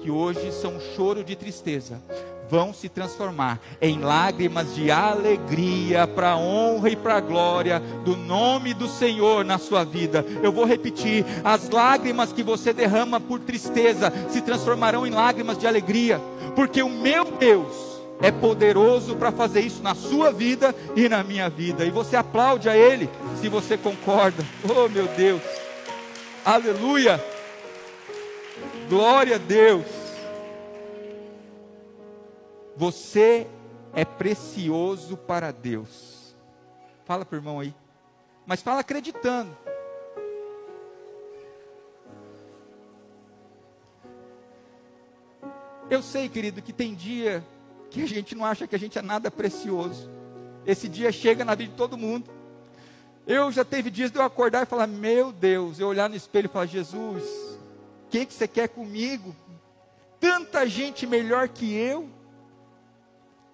que 0.00 0.10
hoje 0.10 0.50
são 0.52 0.80
choro 0.96 1.22
de 1.22 1.36
tristeza 1.36 2.02
vão 2.48 2.72
se 2.72 2.88
transformar 2.88 3.60
em 3.78 4.00
lágrimas 4.00 4.74
de 4.74 4.90
alegria 4.90 6.06
para 6.06 6.30
a 6.30 6.36
honra 6.38 6.88
e 6.88 6.96
para 6.96 7.16
a 7.16 7.20
glória 7.20 7.78
do 8.06 8.16
nome 8.16 8.72
do 8.72 8.88
Senhor 8.88 9.44
na 9.44 9.58
sua 9.58 9.84
vida. 9.84 10.24
Eu 10.42 10.50
vou 10.50 10.64
repetir: 10.64 11.26
as 11.44 11.68
lágrimas 11.68 12.32
que 12.32 12.42
você 12.42 12.72
derrama 12.72 13.20
por 13.20 13.38
tristeza 13.40 14.10
se 14.30 14.40
transformarão 14.40 15.06
em 15.06 15.10
lágrimas 15.10 15.58
de 15.58 15.66
alegria, 15.66 16.18
porque 16.56 16.82
o 16.82 16.88
meu 16.88 17.26
Deus 17.32 17.76
é 18.22 18.32
poderoso 18.32 19.14
para 19.14 19.30
fazer 19.30 19.60
isso 19.60 19.82
na 19.82 19.94
sua 19.94 20.32
vida 20.32 20.74
e 20.96 21.06
na 21.06 21.22
minha 21.22 21.50
vida. 21.50 21.84
E 21.84 21.90
você 21.90 22.16
aplaude 22.16 22.68
a 22.68 22.74
Ele 22.74 23.10
se 23.40 23.48
você 23.48 23.76
concorda. 23.76 24.42
Oh 24.64 24.88
meu 24.88 25.06
Deus, 25.08 25.42
aleluia, 26.44 27.22
glória 28.88 29.36
a 29.36 29.38
Deus. 29.38 29.86
Você 32.76 33.46
é 33.92 34.04
precioso 34.04 35.16
para 35.16 35.50
Deus. 35.50 36.34
Fala 37.04 37.24
para 37.24 37.36
o 37.36 37.38
irmão 37.38 37.60
aí. 37.60 37.74
Mas 38.46 38.62
fala 38.62 38.80
acreditando. 38.80 39.56
Eu 45.90 46.02
sei, 46.02 46.28
querido, 46.28 46.60
que 46.60 46.72
tem 46.72 46.94
dia 46.94 47.42
que 47.90 48.02
a 48.02 48.06
gente 48.06 48.34
não 48.34 48.44
acha 48.44 48.66
que 48.66 48.76
a 48.76 48.78
gente 48.78 48.98
é 48.98 49.02
nada 49.02 49.30
precioso. 49.30 50.10
Esse 50.66 50.88
dia 50.88 51.10
chega 51.10 51.44
na 51.44 51.54
vida 51.54 51.70
de 51.70 51.76
todo 51.76 51.96
mundo. 51.96 52.30
Eu 53.26 53.50
já 53.50 53.64
teve 53.64 53.90
dias 53.90 54.10
de 54.10 54.18
eu 54.18 54.22
acordar 54.22 54.62
e 54.62 54.66
falar: 54.66 54.86
Meu 54.86 55.32
Deus, 55.32 55.80
eu 55.80 55.88
olhar 55.88 56.08
no 56.08 56.16
espelho 56.16 56.46
e 56.46 56.48
falar: 56.48 56.66
Jesus, 56.66 57.24
que, 58.08 58.26
que 58.26 58.34
você 58.34 58.48
quer 58.48 58.68
comigo? 58.68 59.34
Tanta 60.20 60.66
gente 60.66 61.06
melhor 61.06 61.48
que 61.48 61.74
eu 61.74 62.08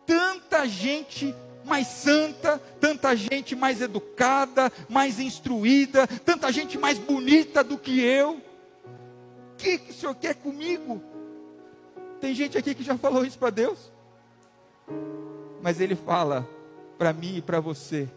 tanta 0.06 0.66
gente 0.66 1.34
mais 1.64 1.86
santa, 1.86 2.58
tanta 2.80 3.16
gente 3.16 3.56
mais 3.56 3.80
educada, 3.80 4.70
mais 4.88 5.18
instruída, 5.18 6.06
tanta 6.06 6.52
gente 6.52 6.78
mais 6.78 6.98
bonita 6.98 7.64
do 7.64 7.78
que 7.78 8.00
eu. 8.00 8.32
O 8.34 9.56
que, 9.56 9.78
que 9.78 9.90
o 9.90 9.94
Senhor 9.94 10.14
quer 10.14 10.34
comigo? 10.34 11.02
Tem 12.20 12.34
gente 12.34 12.58
aqui 12.58 12.74
que 12.74 12.82
já 12.82 12.98
falou 12.98 13.24
isso 13.24 13.38
para 13.38 13.50
Deus. 13.50 13.92
Mas 15.62 15.80
Ele 15.80 15.96
fala 15.96 16.46
para 16.98 17.12
mim 17.12 17.36
e 17.36 17.42
para 17.42 17.60
você: 17.60 18.08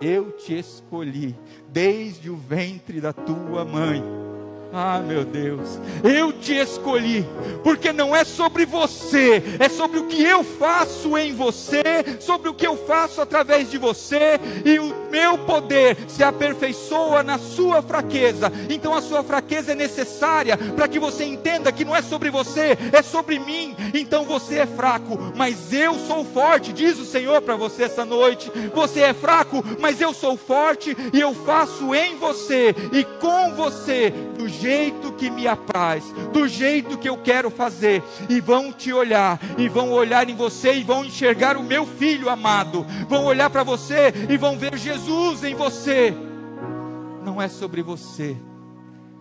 Eu 0.00 0.32
te 0.32 0.58
escolhi 0.58 1.36
desde 1.68 2.28
o 2.28 2.36
ventre 2.36 3.00
da 3.00 3.12
tua 3.12 3.64
mãe 3.64 4.02
ah, 4.72 4.98
meu 4.98 5.24
Deus, 5.24 5.78
eu 6.02 6.32
te 6.32 6.52
escolhi, 6.52 7.24
porque 7.62 7.92
não 7.92 8.14
é 8.14 8.24
sobre 8.24 8.66
você, 8.66 9.42
é 9.58 9.68
sobre 9.68 9.98
o 9.98 10.06
que 10.06 10.22
eu 10.22 10.44
faço 10.44 11.16
em 11.16 11.34
você, 11.34 11.82
sobre 12.20 12.48
o 12.48 12.54
que 12.54 12.66
eu 12.66 12.76
faço 12.76 13.20
através 13.20 13.70
de 13.70 13.78
você, 13.78 14.38
e 14.64 14.78
o 14.78 14.94
meu 15.10 15.38
poder 15.38 15.96
se 16.08 16.22
aperfeiçoa 16.22 17.22
na 17.22 17.38
sua 17.38 17.80
fraqueza. 17.80 18.52
Então 18.68 18.94
a 18.94 19.00
sua 19.00 19.22
fraqueza 19.22 19.72
é 19.72 19.74
necessária 19.74 20.56
para 20.56 20.88
que 20.88 20.98
você 20.98 21.24
entenda 21.24 21.72
que 21.72 21.84
não 21.84 21.94
é 21.94 22.02
sobre 22.02 22.28
você, 22.28 22.76
é 22.92 23.02
sobre 23.02 23.38
mim. 23.38 23.74
Então 23.94 24.24
você 24.24 24.58
é 24.58 24.66
fraco, 24.66 25.32
mas 25.34 25.72
eu 25.72 25.94
sou 25.94 26.24
forte, 26.24 26.72
diz 26.72 26.98
o 26.98 27.04
Senhor 27.04 27.40
para 27.40 27.56
você 27.56 27.84
essa 27.84 28.04
noite. 28.04 28.50
Você 28.74 29.00
é 29.00 29.14
fraco, 29.14 29.64
mas 29.80 30.00
eu 30.00 30.12
sou 30.12 30.36
forte 30.36 30.96
e 31.12 31.20
eu 31.20 31.32
faço 31.34 31.94
em 31.94 32.16
você 32.16 32.74
e 32.92 33.04
com 33.04 33.54
você 33.54 34.12
do 34.36 34.55
jeito 34.60 35.12
que 35.12 35.30
me 35.30 35.46
apraz, 35.46 36.04
do 36.32 36.48
jeito 36.48 36.98
que 36.98 37.08
eu 37.08 37.16
quero 37.16 37.50
fazer, 37.50 38.02
e 38.28 38.40
vão 38.40 38.72
te 38.72 38.92
olhar, 38.92 39.38
e 39.56 39.68
vão 39.68 39.92
olhar 39.92 40.28
em 40.28 40.34
você, 40.34 40.74
e 40.74 40.82
vão 40.82 41.04
enxergar 41.04 41.56
o 41.56 41.62
meu 41.62 41.86
filho 41.86 42.28
amado, 42.28 42.86
vão 43.08 43.24
olhar 43.24 43.50
para 43.50 43.62
você 43.62 44.12
e 44.28 44.36
vão 44.36 44.58
ver 44.58 44.76
Jesus 44.76 45.44
em 45.44 45.54
você. 45.54 46.14
Não 47.24 47.40
é 47.40 47.48
sobre 47.48 47.82
você, 47.82 48.36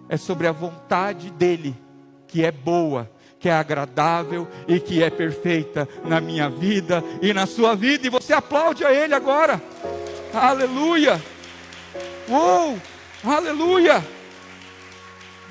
é 0.07 0.17
sobre 0.17 0.47
a 0.47 0.51
vontade 0.51 1.29
dEle, 1.31 1.75
que 2.27 2.43
é 2.43 2.51
boa, 2.51 3.09
que 3.39 3.49
é 3.49 3.53
agradável 3.53 4.47
e 4.67 4.79
que 4.79 5.03
é 5.03 5.09
perfeita 5.09 5.87
na 6.03 6.19
minha 6.19 6.49
vida 6.49 7.03
e 7.21 7.33
na 7.33 7.45
sua 7.45 7.75
vida, 7.75 8.07
e 8.07 8.09
você 8.09 8.33
aplaude 8.33 8.83
a 8.83 8.93
Ele 8.93 9.13
agora. 9.13 9.61
Aleluia! 10.33 11.21
Uou! 12.27 12.77
Aleluia! 13.23 14.14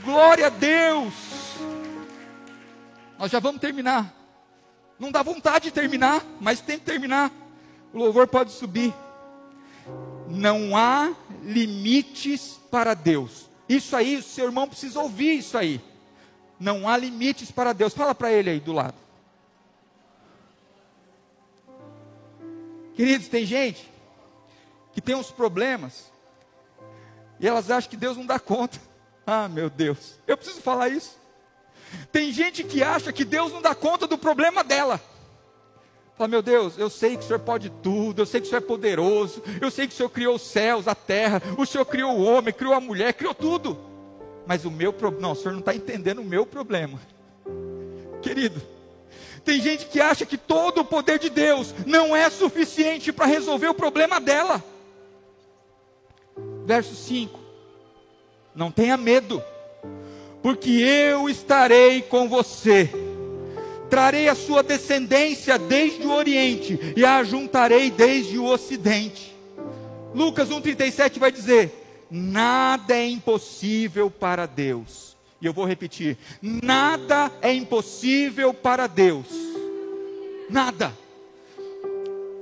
Glória 0.04 0.48
a 0.48 0.50
Deus. 0.50 1.14
Nós 3.18 3.30
já 3.30 3.40
vamos 3.40 3.60
terminar. 3.60 4.12
Não 4.98 5.10
dá 5.10 5.22
vontade 5.22 5.64
de 5.64 5.70
terminar, 5.70 6.22
mas 6.40 6.60
tem 6.60 6.78
que 6.78 6.84
terminar. 6.84 7.32
O 7.92 7.98
louvor 7.98 8.26
pode 8.26 8.52
subir. 8.52 8.92
Não 10.28 10.76
há 10.76 11.14
limites 11.42 12.60
para 12.70 12.92
Deus. 12.94 13.48
Isso 13.68 13.96
aí, 13.96 14.16
o 14.16 14.22
seu 14.22 14.44
irmão 14.44 14.68
precisa 14.68 15.00
ouvir 15.00 15.38
isso 15.38 15.56
aí. 15.56 15.80
Não 16.60 16.88
há 16.88 16.96
limites 16.96 17.50
para 17.50 17.72
Deus. 17.72 17.94
Fala 17.94 18.14
para 18.14 18.30
ele 18.30 18.50
aí 18.50 18.60
do 18.60 18.72
lado. 18.72 18.96
Queridos, 22.94 23.26
tem 23.28 23.44
gente 23.44 23.90
que 24.92 25.00
tem 25.00 25.16
uns 25.16 25.30
problemas 25.30 26.12
e 27.40 27.48
elas 27.48 27.70
acham 27.70 27.90
que 27.90 27.96
Deus 27.96 28.16
não 28.16 28.26
dá 28.26 28.38
conta. 28.38 28.78
Ah, 29.26 29.48
meu 29.48 29.70
Deus, 29.70 30.18
eu 30.26 30.36
preciso 30.36 30.60
falar 30.60 30.88
isso. 30.88 31.18
Tem 32.12 32.32
gente 32.32 32.64
que 32.64 32.82
acha 32.82 33.12
que 33.12 33.24
Deus 33.24 33.52
não 33.52 33.62
dá 33.62 33.74
conta 33.74 34.06
do 34.06 34.18
problema 34.18 34.62
dela. 34.62 35.00
Fala, 36.16 36.28
meu 36.28 36.42
Deus, 36.42 36.78
eu 36.78 36.88
sei 36.88 37.16
que 37.16 37.24
o 37.24 37.26
Senhor 37.26 37.40
pode 37.40 37.70
tudo, 37.70 38.22
eu 38.22 38.26
sei 38.26 38.40
que 38.40 38.46
o 38.46 38.50
Senhor 38.50 38.62
é 38.62 38.66
poderoso, 38.66 39.42
eu 39.60 39.70
sei 39.70 39.86
que 39.86 39.94
o 39.94 39.96
Senhor 39.96 40.08
criou 40.08 40.36
os 40.36 40.42
céus, 40.42 40.86
a 40.86 40.94
terra, 40.94 41.42
o 41.58 41.66
Senhor 41.66 41.84
criou 41.84 42.12
o 42.12 42.22
homem, 42.22 42.54
criou 42.54 42.72
a 42.72 42.80
mulher, 42.80 43.14
criou 43.14 43.34
tudo. 43.34 43.76
Mas 44.46 44.64
o 44.64 44.70
meu 44.70 44.92
problema, 44.92 45.22
não, 45.22 45.32
o 45.32 45.36
Senhor 45.36 45.52
não 45.52 45.60
está 45.60 45.74
entendendo 45.74 46.20
o 46.20 46.24
meu 46.24 46.46
problema. 46.46 47.00
Querido, 48.22 48.62
tem 49.44 49.60
gente 49.60 49.86
que 49.86 50.00
acha 50.00 50.24
que 50.24 50.38
todo 50.38 50.82
o 50.82 50.84
poder 50.84 51.18
de 51.18 51.28
Deus 51.28 51.74
não 51.84 52.14
é 52.14 52.30
suficiente 52.30 53.12
para 53.12 53.26
resolver 53.26 53.68
o 53.68 53.74
problema 53.74 54.20
dela. 54.20 54.62
Verso 56.64 56.94
5: 56.94 57.43
não 58.54 58.70
tenha 58.70 58.96
medo, 58.96 59.42
porque 60.42 60.70
eu 60.70 61.28
estarei 61.28 62.02
com 62.02 62.28
você. 62.28 62.90
Trarei 63.90 64.28
a 64.28 64.34
sua 64.34 64.62
descendência 64.62 65.58
desde 65.58 66.06
o 66.06 66.12
Oriente 66.12 66.78
e 66.96 67.04
a 67.04 67.22
juntarei 67.22 67.90
desde 67.90 68.38
o 68.38 68.44
Ocidente. 68.44 69.34
Lucas 70.14 70.48
1,37 70.48 71.18
vai 71.18 71.30
dizer: 71.30 72.06
Nada 72.10 72.94
é 72.94 73.06
impossível 73.06 74.10
para 74.10 74.46
Deus. 74.46 75.16
E 75.40 75.46
eu 75.46 75.52
vou 75.52 75.64
repetir: 75.64 76.16
Nada 76.40 77.30
é 77.42 77.52
impossível 77.52 78.54
para 78.54 78.86
Deus. 78.86 79.26
Nada. 80.48 81.03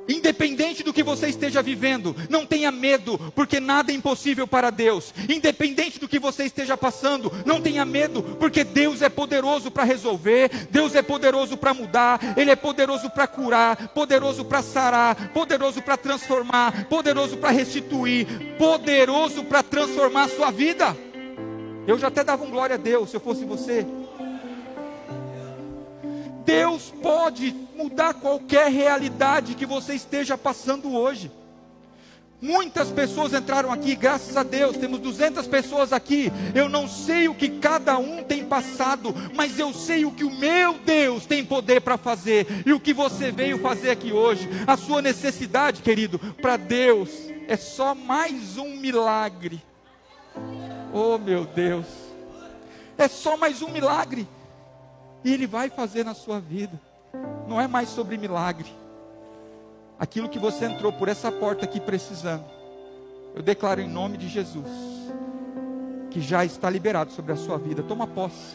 Independente 0.08 0.82
do 0.82 0.92
que 0.92 1.02
você 1.02 1.28
esteja 1.28 1.62
vivendo, 1.62 2.14
não 2.28 2.44
tenha 2.44 2.72
medo, 2.72 3.18
porque 3.34 3.60
nada 3.60 3.92
é 3.92 3.94
impossível 3.94 4.46
para 4.46 4.70
Deus. 4.70 5.14
Independente 5.28 6.00
do 6.00 6.08
que 6.08 6.18
você 6.18 6.44
esteja 6.44 6.76
passando, 6.76 7.32
não 7.46 7.60
tenha 7.60 7.84
medo, 7.84 8.22
porque 8.38 8.64
Deus 8.64 9.00
é 9.00 9.08
poderoso 9.08 9.70
para 9.70 9.84
resolver, 9.84 10.50
Deus 10.70 10.94
é 10.94 11.02
poderoso 11.02 11.56
para 11.56 11.72
mudar, 11.72 12.20
Ele 12.36 12.50
é 12.50 12.56
poderoso 12.56 13.10
para 13.10 13.26
curar, 13.26 13.88
poderoso 13.88 14.44
para 14.44 14.62
sarar, 14.62 15.28
poderoso 15.28 15.80
para 15.80 15.96
transformar, 15.96 16.86
poderoso 16.86 17.36
para 17.36 17.50
restituir, 17.50 18.56
poderoso 18.58 19.44
para 19.44 19.62
transformar 19.62 20.24
a 20.24 20.28
sua 20.28 20.50
vida. 20.50 20.96
Eu 21.86 21.98
já 21.98 22.08
até 22.08 22.24
dava 22.24 22.44
um 22.44 22.50
glória 22.50 22.74
a 22.74 22.78
Deus 22.78 23.10
se 23.10 23.16
eu 23.16 23.20
fosse 23.20 23.44
você. 23.44 23.86
Deus 26.44 26.92
pode 27.02 27.54
mudar 27.76 28.14
qualquer 28.14 28.70
realidade 28.70 29.54
que 29.54 29.66
você 29.66 29.94
esteja 29.94 30.36
passando 30.36 30.92
hoje. 30.92 31.30
Muitas 32.42 32.90
pessoas 32.90 33.32
entraram 33.32 33.70
aqui, 33.70 33.94
graças 33.94 34.36
a 34.36 34.42
Deus, 34.42 34.76
temos 34.76 34.98
200 34.98 35.46
pessoas 35.46 35.92
aqui. 35.92 36.32
Eu 36.52 36.68
não 36.68 36.88
sei 36.88 37.28
o 37.28 37.34
que 37.36 37.48
cada 37.48 37.96
um 37.98 38.24
tem 38.24 38.44
passado, 38.44 39.14
mas 39.32 39.60
eu 39.60 39.72
sei 39.72 40.04
o 40.04 40.10
que 40.10 40.24
o 40.24 40.30
meu 40.30 40.74
Deus 40.74 41.24
tem 41.24 41.44
poder 41.44 41.80
para 41.82 41.96
fazer 41.96 42.64
e 42.66 42.72
o 42.72 42.80
que 42.80 42.92
você 42.92 43.30
veio 43.30 43.60
fazer 43.60 43.90
aqui 43.90 44.12
hoje. 44.12 44.48
A 44.66 44.76
sua 44.76 45.00
necessidade, 45.00 45.82
querido, 45.82 46.18
para 46.18 46.56
Deus 46.56 47.10
é 47.46 47.56
só 47.56 47.94
mais 47.94 48.58
um 48.58 48.76
milagre. 48.76 49.62
Oh, 50.92 51.18
meu 51.18 51.44
Deus, 51.44 51.86
é 52.98 53.06
só 53.06 53.36
mais 53.36 53.62
um 53.62 53.68
milagre. 53.68 54.26
E 55.24 55.32
Ele 55.32 55.46
vai 55.46 55.70
fazer 55.70 56.04
na 56.04 56.12
sua 56.12 56.40
vida. 56.40 56.80
Não 57.46 57.60
é 57.60 57.66
mais 57.66 57.88
sobre 57.88 58.16
milagre. 58.16 58.68
aquilo 59.98 60.28
que 60.28 60.38
você 60.38 60.64
entrou 60.64 60.92
por 60.92 61.08
essa 61.08 61.30
porta 61.30 61.64
aqui 61.64 61.80
precisando, 61.80 62.44
eu 63.34 63.42
declaro 63.42 63.80
em 63.80 63.88
nome 63.88 64.16
de 64.16 64.28
Jesus 64.28 64.66
que 66.10 66.20
já 66.20 66.44
está 66.44 66.68
liberado 66.68 67.10
sobre 67.12 67.32
a 67.32 67.36
sua 67.36 67.56
vida. 67.56 67.82
Toma 67.82 68.06
posse. 68.06 68.54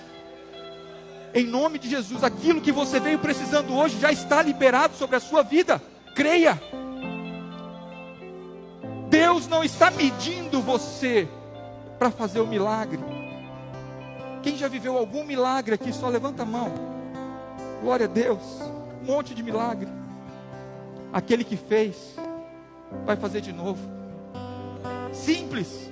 Em 1.33 1.45
nome 1.45 1.79
de 1.79 1.89
Jesus, 1.89 2.23
aquilo 2.23 2.61
que 2.61 2.71
você 2.71 2.99
veio 2.99 3.19
precisando 3.19 3.75
hoje 3.75 3.99
já 3.99 4.11
está 4.11 4.41
liberado 4.41 4.95
sobre 4.95 5.15
a 5.15 5.19
sua 5.19 5.41
vida. 5.41 5.81
Creia. 6.15 6.61
Deus 9.09 9.47
não 9.47 9.63
está 9.63 9.89
medindo 9.89 10.61
você 10.61 11.27
para 11.97 12.11
fazer 12.11 12.39
o 12.39 12.47
milagre. 12.47 12.99
Quem 14.43 14.55
já 14.55 14.67
viveu 14.67 14.97
algum 14.97 15.23
milagre 15.23 15.73
aqui, 15.73 15.91
só 15.91 16.07
levanta 16.07 16.43
a 16.43 16.45
mão. 16.45 16.71
Glória 17.81 18.05
a 18.05 18.09
Deus. 18.09 18.41
Monte 19.07 19.33
de 19.33 19.41
milagre. 19.41 19.87
Aquele 21.13 21.45
que 21.45 21.55
fez, 21.55 22.13
vai 23.05 23.15
fazer 23.15 23.39
de 23.39 23.53
novo. 23.53 23.79
Simples. 25.13 25.89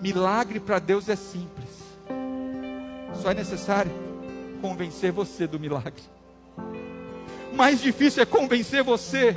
Milagre 0.00 0.60
para 0.60 0.78
Deus 0.78 1.08
é 1.08 1.16
simples. 1.16 1.68
Só 3.20 3.32
é 3.32 3.34
necessário 3.34 3.90
convencer 4.62 5.10
você 5.10 5.48
do 5.48 5.58
milagre. 5.58 6.02
Mais 7.52 7.80
difícil 7.80 8.22
é 8.22 8.26
convencer 8.26 8.84
você 8.84 9.34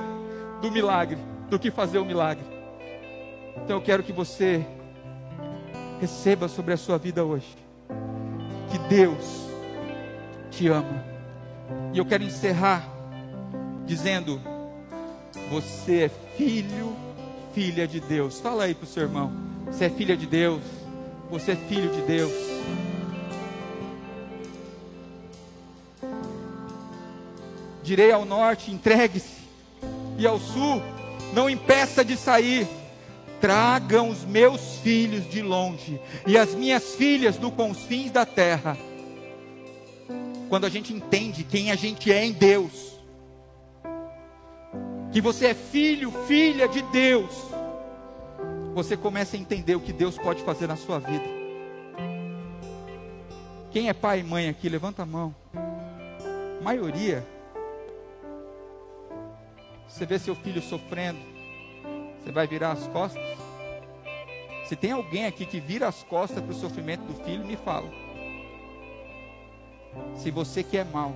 do 0.61 0.71
milagre 0.71 1.17
do 1.49 1.57
que 1.57 1.71
fazer 1.71 1.97
o 1.97 2.05
milagre. 2.05 2.45
Então 3.57 3.77
eu 3.77 3.81
quero 3.81 4.03
que 4.03 4.13
você 4.13 4.63
receba 5.99 6.47
sobre 6.47 6.73
a 6.73 6.77
sua 6.77 6.99
vida 6.99 7.25
hoje 7.25 7.57
que 8.71 8.77
Deus 8.87 9.47
te 10.49 10.67
ama. 10.67 11.10
E 11.93 11.97
eu 11.97 12.05
quero 12.05 12.23
encerrar 12.23 12.87
dizendo: 13.85 14.41
você 15.49 16.03
é 16.03 16.09
filho, 16.37 16.95
filha 17.53 17.87
de 17.87 17.99
Deus. 17.99 18.39
Fala 18.39 18.63
aí 18.63 18.73
para 18.73 18.85
o 18.85 18.87
seu 18.87 19.03
irmão: 19.03 19.31
você 19.65 19.85
é 19.85 19.89
filha 19.89 20.15
de 20.15 20.25
Deus, 20.25 20.61
você 21.29 21.51
é 21.51 21.55
filho 21.55 21.91
de 21.91 22.01
Deus. 22.01 22.31
Direi 27.83 28.11
ao 28.11 28.25
norte: 28.25 28.71
entregue-se, 28.71 29.41
e 30.17 30.25
ao 30.25 30.39
sul: 30.39 30.81
não 31.33 31.49
impeça 31.49 32.03
de 32.03 32.15
sair. 32.15 32.67
Tragam 33.41 34.09
os 34.09 34.23
meus 34.23 34.75
filhos 34.83 35.27
de 35.27 35.41
longe 35.41 35.99
e 36.27 36.37
as 36.37 36.53
minhas 36.53 36.93
filhas 36.93 37.37
do 37.37 37.49
confins 37.49 38.11
da 38.11 38.23
terra. 38.23 38.77
Quando 40.51 40.65
a 40.65 40.69
gente 40.69 40.91
entende 40.91 41.45
quem 41.45 41.71
a 41.71 41.75
gente 41.75 42.11
é 42.11 42.25
em 42.25 42.33
Deus, 42.33 42.99
que 45.09 45.21
você 45.21 45.45
é 45.45 45.53
filho, 45.53 46.11
filha 46.27 46.67
de 46.67 46.81
Deus, 46.91 47.31
você 48.73 48.97
começa 48.97 49.37
a 49.37 49.39
entender 49.39 49.75
o 49.75 49.79
que 49.79 49.93
Deus 49.93 50.17
pode 50.17 50.43
fazer 50.43 50.67
na 50.67 50.75
sua 50.75 50.99
vida. 50.99 51.23
Quem 53.71 53.87
é 53.87 53.93
pai 53.93 54.19
e 54.19 54.23
mãe 54.23 54.49
aqui, 54.49 54.67
levanta 54.67 55.03
a 55.03 55.05
mão. 55.05 55.33
A 55.55 56.61
maioria. 56.61 57.25
Você 59.87 60.05
vê 60.05 60.19
seu 60.19 60.35
filho 60.35 60.61
sofrendo, 60.61 61.19
você 62.19 62.29
vai 62.29 62.45
virar 62.45 62.73
as 62.73 62.85
costas? 62.87 63.23
Se 64.65 64.75
tem 64.75 64.91
alguém 64.91 65.27
aqui 65.27 65.45
que 65.45 65.61
vira 65.61 65.87
as 65.87 66.03
costas 66.03 66.43
para 66.43 66.51
o 66.51 66.55
sofrimento 66.55 67.05
do 67.05 67.23
filho, 67.23 67.45
me 67.45 67.55
fala. 67.55 68.10
Se 70.15 70.31
você 70.31 70.63
que 70.63 70.77
é 70.77 70.83
mal, 70.83 71.13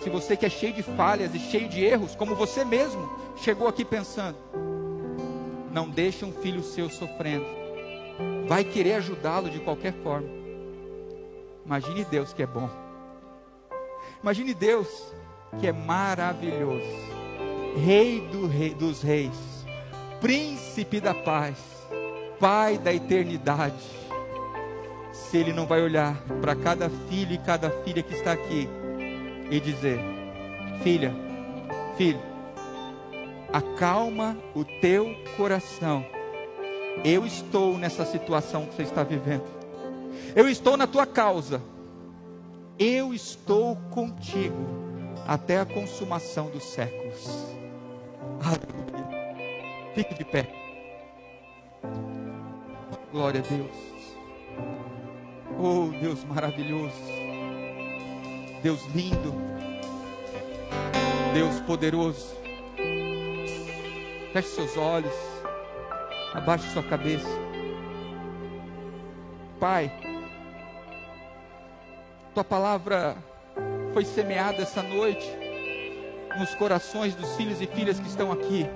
se 0.00 0.10
você 0.10 0.36
que 0.36 0.46
é 0.46 0.50
cheio 0.50 0.72
de 0.72 0.82
falhas 0.82 1.34
e 1.34 1.38
cheio 1.38 1.68
de 1.68 1.84
erros, 1.84 2.14
como 2.14 2.34
você 2.34 2.64
mesmo 2.64 3.10
chegou 3.38 3.66
aqui 3.66 3.84
pensando, 3.84 4.36
não 5.72 5.88
deixe 5.88 6.24
um 6.24 6.32
filho 6.32 6.62
seu 6.62 6.88
sofrendo. 6.88 7.46
Vai 8.46 8.64
querer 8.64 8.94
ajudá-lo 8.94 9.50
de 9.50 9.58
qualquer 9.60 9.92
forma. 10.02 10.28
Imagine 11.64 12.04
Deus 12.04 12.32
que 12.32 12.42
é 12.42 12.46
bom. 12.46 12.70
Imagine 14.22 14.54
Deus 14.54 14.88
que 15.58 15.66
é 15.66 15.72
maravilhoso. 15.72 16.86
Rei, 17.76 18.20
do 18.28 18.46
rei 18.46 18.74
dos 18.74 19.02
reis, 19.02 19.66
príncipe 20.20 21.00
da 21.00 21.12
paz, 21.12 21.58
pai 22.40 22.78
da 22.78 22.92
eternidade. 22.92 23.95
Se 25.16 25.38
ele 25.38 25.52
não 25.52 25.66
vai 25.66 25.82
olhar 25.82 26.16
para 26.40 26.54
cada 26.54 26.88
filho 27.08 27.32
e 27.32 27.38
cada 27.38 27.70
filha 27.70 28.02
que 28.02 28.14
está 28.14 28.32
aqui 28.32 28.68
e 29.50 29.58
dizer: 29.58 29.98
Filha, 30.82 31.12
filho, 31.96 32.20
acalma 33.52 34.36
o 34.54 34.64
teu 34.64 35.14
coração. 35.36 36.04
Eu 37.04 37.26
estou 37.26 37.76
nessa 37.76 38.04
situação 38.04 38.66
que 38.66 38.74
você 38.74 38.82
está 38.82 39.02
vivendo. 39.02 39.44
Eu 40.34 40.48
estou 40.48 40.76
na 40.76 40.86
tua 40.86 41.06
causa. 41.06 41.62
Eu 42.78 43.14
estou 43.14 43.76
contigo 43.90 44.66
até 45.26 45.58
a 45.58 45.66
consumação 45.66 46.50
dos 46.50 46.62
séculos. 46.62 47.26
Aleluia. 48.40 49.36
Fique 49.94 50.14
de 50.14 50.24
pé. 50.24 50.46
Glória 53.10 53.40
a 53.40 53.42
Deus. 53.42 53.95
Oh, 55.58 55.88
Deus 56.00 56.22
maravilhoso. 56.24 56.94
Deus 58.62 58.84
lindo. 58.94 59.34
Deus 61.32 61.60
poderoso. 61.60 62.36
Feche 64.32 64.48
seus 64.48 64.76
olhos. 64.76 65.14
Abaixe 66.34 66.68
sua 66.70 66.82
cabeça. 66.82 67.28
Pai, 69.58 69.90
tua 72.34 72.44
palavra 72.44 73.16
foi 73.94 74.04
semeada 74.04 74.58
essa 74.58 74.82
noite 74.82 75.26
nos 76.38 76.54
corações 76.56 77.14
dos 77.14 77.34
filhos 77.36 77.62
e 77.62 77.66
filhas 77.66 77.98
que 77.98 78.06
estão 78.06 78.30
aqui. 78.30 78.66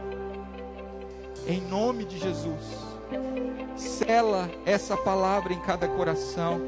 Em 1.47 1.61
nome 1.61 2.07
de 2.07 2.19
Jesus, 2.19 2.65
sela 3.81 4.51
essa 4.65 4.97
palavra 4.97 5.53
em 5.53 5.61
cada 5.61 5.89
coração. 5.89 6.61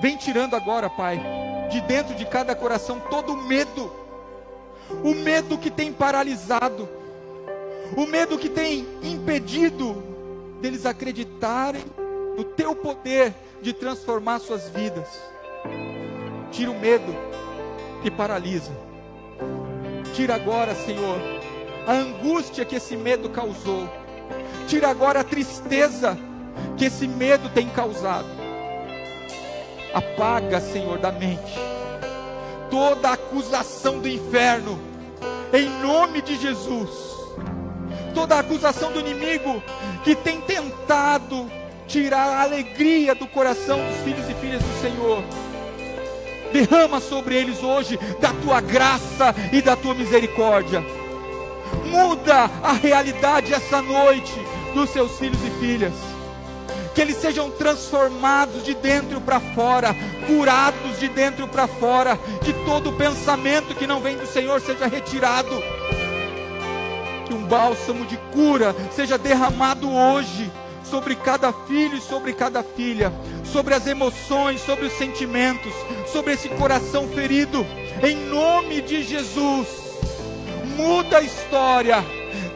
Vem 0.00 0.16
tirando 0.16 0.54
agora, 0.54 0.90
Pai, 0.90 1.20
de 1.70 1.80
dentro 1.82 2.14
de 2.14 2.26
cada 2.26 2.54
coração 2.54 3.00
todo 3.10 3.32
o 3.32 3.36
medo, 3.36 3.90
o 5.02 5.14
medo 5.14 5.56
que 5.56 5.70
tem 5.70 5.92
paralisado, 5.92 6.88
o 7.96 8.06
medo 8.06 8.36
que 8.36 8.48
tem 8.48 8.86
impedido 9.02 10.02
deles 10.60 10.84
acreditarem 10.84 11.84
no 12.36 12.44
Teu 12.44 12.74
poder 12.74 13.32
de 13.62 13.72
transformar 13.72 14.38
suas 14.40 14.68
vidas. 14.68 15.08
Tira 16.50 16.70
o 16.70 16.78
medo 16.78 17.14
que 18.02 18.10
paralisa. 18.10 18.72
Tira 20.14 20.34
agora, 20.34 20.74
Senhor, 20.74 21.18
a 21.86 21.92
angústia 21.92 22.64
que 22.64 22.76
esse 22.76 22.96
medo 22.96 23.30
causou. 23.30 23.88
Tira 24.66 24.88
agora 24.88 25.20
a 25.20 25.24
tristeza 25.24 26.18
que 26.76 26.86
esse 26.86 27.06
medo 27.06 27.48
tem 27.50 27.68
causado. 27.68 28.28
Apaga, 29.94 30.60
Senhor, 30.60 30.98
da 30.98 31.12
mente 31.12 31.76
toda 32.70 33.12
acusação 33.12 33.98
do 33.98 34.08
inferno, 34.08 34.78
em 35.52 35.68
nome 35.80 36.22
de 36.22 36.36
Jesus. 36.36 36.90
Toda 38.14 38.38
acusação 38.38 38.92
do 38.92 39.00
inimigo 39.00 39.62
que 40.02 40.14
tem 40.14 40.40
tentado 40.40 41.50
tirar 41.86 42.28
a 42.28 42.42
alegria 42.42 43.14
do 43.14 43.26
coração 43.26 43.78
dos 43.78 43.96
filhos 43.98 44.28
e 44.28 44.34
filhas 44.34 44.62
do 44.62 44.80
Senhor. 44.80 45.22
Derrama 46.52 47.00
sobre 47.00 47.36
eles 47.36 47.62
hoje 47.62 47.98
da 48.20 48.32
tua 48.32 48.60
graça 48.60 49.34
e 49.52 49.60
da 49.60 49.76
tua 49.76 49.94
misericórdia. 49.94 50.82
Muda 51.84 52.50
a 52.62 52.72
realidade 52.72 53.52
essa 53.52 53.82
noite 53.82 54.40
dos 54.76 54.90
seus 54.90 55.18
filhos 55.18 55.40
e 55.44 55.50
filhas. 55.58 55.94
Que 56.94 57.00
eles 57.00 57.16
sejam 57.16 57.50
transformados 57.50 58.62
de 58.62 58.74
dentro 58.74 59.20
para 59.20 59.40
fora, 59.40 59.94
curados 60.26 61.00
de 61.00 61.08
dentro 61.08 61.48
para 61.48 61.66
fora, 61.66 62.18
que 62.44 62.52
todo 62.64 62.92
pensamento 62.92 63.74
que 63.74 63.86
não 63.86 64.00
vem 64.00 64.16
do 64.16 64.26
Senhor 64.26 64.60
seja 64.60 64.86
retirado. 64.86 65.50
Que 67.26 67.34
um 67.34 67.44
bálsamo 67.44 68.04
de 68.06 68.16
cura 68.32 68.74
seja 68.94 69.18
derramado 69.18 69.90
hoje 69.90 70.50
sobre 70.84 71.16
cada 71.16 71.52
filho 71.52 71.96
e 71.96 72.00
sobre 72.00 72.32
cada 72.32 72.62
filha, 72.62 73.12
sobre 73.44 73.74
as 73.74 73.86
emoções, 73.86 74.60
sobre 74.60 74.86
os 74.86 74.92
sentimentos, 74.92 75.72
sobre 76.06 76.34
esse 76.34 76.48
coração 76.50 77.08
ferido, 77.08 77.66
em 78.02 78.16
nome 78.28 78.80
de 78.82 79.02
Jesus. 79.02 79.66
Muda 80.76 81.18
a 81.18 81.22
história, 81.22 82.04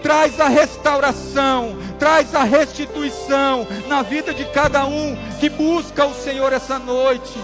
traz 0.03 0.41
a 0.41 0.49
restauração, 0.49 1.77
traz 1.99 2.35
a 2.35 2.43
restituição 2.43 3.67
na 3.89 4.03
vida 4.03 4.35
de 4.35 4.45
cada 4.47 4.85
um 4.87 5.17
que 5.39 5.49
busca 5.49 6.07
o 6.07 6.15
Senhor 6.15 6.53
essa 6.53 6.79
noite. 6.79 7.39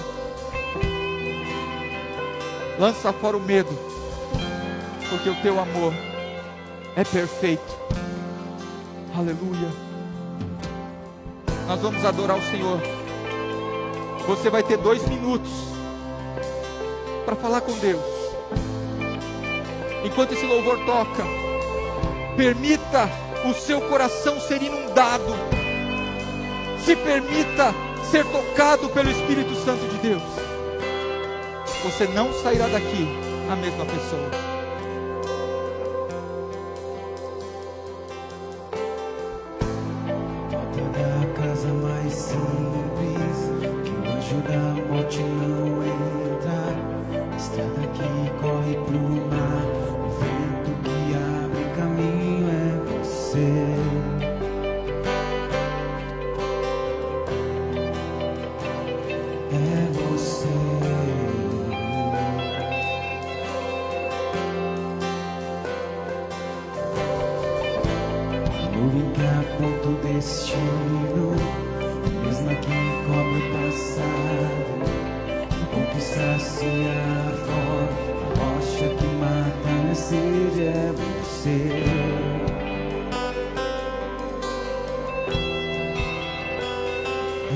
Lança 2.78 3.12
fora 3.12 3.36
o 3.36 3.40
medo, 3.40 3.70
porque 5.08 5.30
o 5.30 5.34
teu 5.36 5.58
amor 5.58 5.94
é 6.94 7.04
perfeito. 7.04 7.76
Aleluia. 9.16 9.70
Nós 11.66 11.80
vamos 11.80 12.04
adorar 12.04 12.36
o 12.36 12.42
Senhor. 12.42 12.80
Você 14.26 14.50
vai 14.50 14.62
ter 14.62 14.76
dois 14.76 15.06
minutos 15.08 15.50
para 17.24 17.34
falar 17.36 17.60
com 17.60 17.72
Deus. 17.78 18.02
Enquanto 20.04 20.32
esse 20.32 20.46
louvor 20.46 20.78
toca, 20.84 21.24
permita 22.36 23.08
o 23.48 23.54
seu 23.54 23.80
coração 23.82 24.38
ser 24.40 24.62
inundado. 24.62 25.34
Se 26.84 26.94
permita 26.94 27.74
ser 28.10 28.24
tocado 28.26 28.88
pelo 28.90 29.10
Espírito 29.10 29.54
Santo 29.64 29.86
de 29.88 29.98
Deus. 30.08 30.22
Você 31.82 32.06
não 32.06 32.32
sairá 32.42 32.66
daqui 32.68 33.08
a 33.50 33.56
mesma 33.56 33.84
pessoa. 33.86 34.55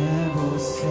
é 0.01 0.31
você. 0.35 0.87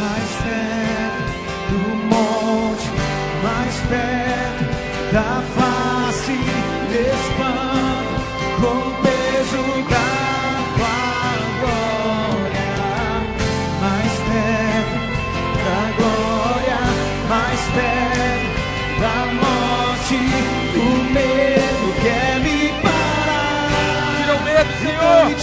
Mais 0.00 0.30
perto 0.42 1.22
do 1.70 1.78
monte, 2.06 2.88
mais 3.42 3.76
perto 3.88 4.64
da 5.12 5.45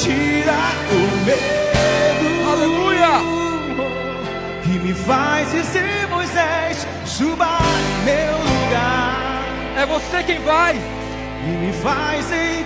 tira 0.04 0.60
o 0.92 1.02
medo. 1.26 2.52
Aleluia! 2.52 3.14
Que 4.64 4.80
me 4.80 4.94
faz 4.94 5.52
dizer, 5.52 6.08
Moisés, 6.10 6.86
suba 7.06 7.58
meu 8.04 8.38
lugar. 8.38 9.46
É 9.78 9.86
você 9.86 10.24
quem 10.24 10.40
vai. 10.42 10.76
E 10.76 11.66
me 11.66 11.74
faz 11.74 12.32
em 12.32 12.63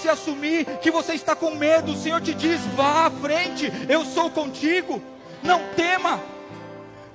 você 0.00 0.08
assumir 0.08 0.64
que 0.80 0.90
você 0.90 1.12
está 1.12 1.36
com 1.36 1.54
medo. 1.54 1.92
O 1.92 1.96
Senhor 1.96 2.20
te 2.20 2.32
diz: 2.34 2.60
vá 2.74 3.06
à 3.06 3.10
frente. 3.10 3.70
Eu 3.88 4.04
sou 4.04 4.30
contigo. 4.30 5.02
Não 5.42 5.60
tema. 5.76 6.20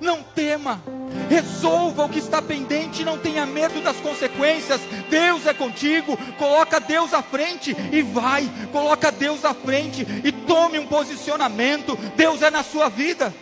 Não 0.00 0.22
tema. 0.22 0.80
Resolva 1.28 2.04
o 2.04 2.08
que 2.08 2.18
está 2.18 2.40
pendente, 2.42 3.04
não 3.04 3.18
tenha 3.18 3.46
medo 3.46 3.80
das 3.80 3.96
consequências. 3.96 4.80
Deus 5.08 5.46
é 5.46 5.54
contigo. 5.54 6.16
Coloca 6.38 6.78
Deus 6.78 7.12
à 7.12 7.22
frente 7.22 7.74
e 7.92 8.02
vai. 8.02 8.48
Coloca 8.72 9.10
Deus 9.10 9.44
à 9.44 9.54
frente 9.54 10.06
e 10.22 10.30
tome 10.30 10.78
um 10.78 10.86
posicionamento. 10.86 11.96
Deus 12.14 12.42
é 12.42 12.50
na 12.50 12.62
sua 12.62 12.88
vida. 12.88 13.34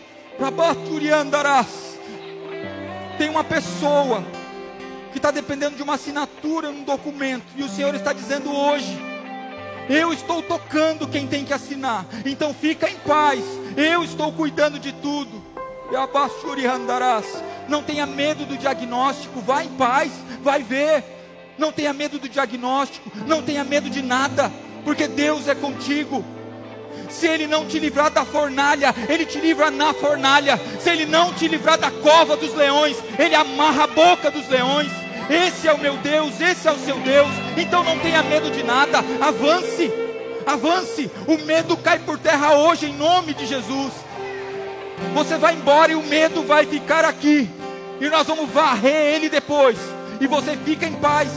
Tem 3.18 3.28
uma 3.28 3.44
pessoa 3.44 4.24
que 5.12 5.18
está 5.18 5.30
dependendo 5.30 5.76
de 5.76 5.82
uma 5.82 5.94
assinatura 5.94 6.70
num 6.70 6.82
documento 6.82 7.46
e 7.56 7.62
o 7.62 7.68
Senhor 7.68 7.94
está 7.94 8.12
dizendo 8.12 8.52
hoje: 8.52 9.13
eu 9.88 10.12
estou 10.12 10.42
tocando 10.42 11.08
quem 11.08 11.26
tem 11.26 11.44
que 11.44 11.52
assinar. 11.52 12.06
Então 12.24 12.54
fica 12.54 12.88
em 12.88 12.96
paz. 12.96 13.42
Eu 13.76 14.04
estou 14.04 14.32
cuidando 14.32 14.78
de 14.78 14.92
tudo. 14.92 15.42
Não 17.68 17.82
tenha 17.82 18.06
medo 18.06 18.44
do 18.44 18.56
diagnóstico, 18.56 19.40
vá 19.40 19.64
em 19.64 19.68
paz, 19.70 20.12
vai 20.42 20.62
ver. 20.62 21.04
Não 21.56 21.70
tenha 21.70 21.92
medo 21.92 22.18
do 22.18 22.28
diagnóstico, 22.28 23.10
não 23.26 23.40
tenha 23.40 23.62
medo 23.62 23.88
de 23.88 24.02
nada, 24.02 24.50
porque 24.84 25.06
Deus 25.06 25.46
é 25.46 25.54
contigo. 25.54 26.24
Se 27.08 27.26
Ele 27.28 27.46
não 27.46 27.66
te 27.66 27.78
livrar 27.78 28.10
da 28.10 28.24
fornalha, 28.24 28.92
Ele 29.08 29.24
te 29.24 29.38
livra 29.38 29.70
na 29.70 29.94
fornalha. 29.94 30.60
Se 30.80 30.90
Ele 30.90 31.06
não 31.06 31.32
te 31.32 31.46
livrar 31.46 31.78
da 31.78 31.90
cova 31.90 32.36
dos 32.36 32.54
leões, 32.54 32.96
Ele 33.18 33.34
amarra 33.34 33.84
a 33.84 33.86
boca 33.86 34.30
dos 34.30 34.48
leões. 34.48 34.90
Esse 35.28 35.66
é 35.68 35.72
o 35.72 35.78
meu 35.78 35.96
Deus, 35.96 36.40
esse 36.40 36.68
é 36.68 36.72
o 36.72 36.78
seu 36.78 36.96
Deus. 36.98 37.30
Então 37.56 37.82
não 37.82 37.98
tenha 37.98 38.22
medo 38.22 38.50
de 38.50 38.62
nada, 38.62 38.98
avance, 39.20 39.90
avance. 40.46 41.10
O 41.26 41.38
medo 41.44 41.76
cai 41.76 41.98
por 41.98 42.18
terra 42.18 42.54
hoje, 42.54 42.86
em 42.86 42.92
nome 42.92 43.34
de 43.34 43.46
Jesus. 43.46 43.92
Você 45.14 45.36
vai 45.36 45.54
embora 45.54 45.92
e 45.92 45.94
o 45.94 46.02
medo 46.02 46.42
vai 46.42 46.66
ficar 46.66 47.04
aqui. 47.04 47.48
E 48.00 48.08
nós 48.08 48.26
vamos 48.26 48.50
varrer 48.50 49.14
ele 49.14 49.28
depois. 49.28 49.78
E 50.20 50.26
você 50.26 50.56
fica 50.56 50.86
em 50.86 50.94
paz. 50.94 51.30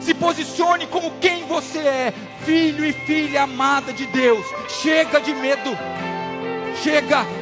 Se 0.00 0.14
posicione 0.14 0.86
como 0.86 1.12
quem 1.20 1.44
você 1.44 1.78
é, 1.78 2.14
filho 2.44 2.84
e 2.84 2.92
filha 2.92 3.42
amada 3.42 3.92
de 3.92 4.06
Deus. 4.06 4.44
Chega 4.68 5.20
de 5.20 5.34
medo. 5.34 5.76
Chega. 6.82 7.41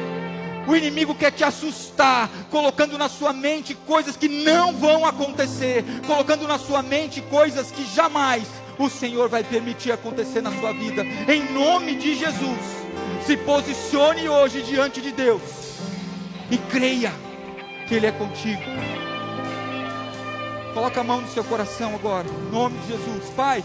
O 0.67 0.75
inimigo 0.75 1.15
quer 1.15 1.31
te 1.31 1.43
assustar, 1.43 2.29
colocando 2.49 2.97
na 2.97 3.09
sua 3.09 3.33
mente 3.33 3.73
coisas 3.73 4.15
que 4.15 4.27
não 4.27 4.73
vão 4.73 5.05
acontecer, 5.05 5.83
colocando 6.05 6.47
na 6.47 6.57
sua 6.59 6.81
mente 6.83 7.21
coisas 7.21 7.71
que 7.71 7.83
jamais 7.85 8.47
o 8.77 8.89
Senhor 8.89 9.27
vai 9.27 9.43
permitir 9.43 9.91
acontecer 9.91 10.41
na 10.41 10.51
sua 10.51 10.71
vida. 10.73 11.03
Em 11.03 11.51
nome 11.53 11.95
de 11.95 12.15
Jesus. 12.15 12.59
Se 13.25 13.37
posicione 13.37 14.27
hoje 14.27 14.63
diante 14.63 14.99
de 14.99 15.11
Deus 15.11 15.41
e 16.49 16.57
creia 16.57 17.13
que 17.87 17.95
Ele 17.95 18.07
é 18.07 18.11
contigo. 18.11 18.61
Coloca 20.73 21.01
a 21.01 21.03
mão 21.03 21.21
no 21.21 21.27
seu 21.27 21.43
coração 21.43 21.93
agora, 21.93 22.27
em 22.27 22.51
nome 22.51 22.77
de 22.79 22.87
Jesus. 22.87 23.29
Pai, 23.35 23.63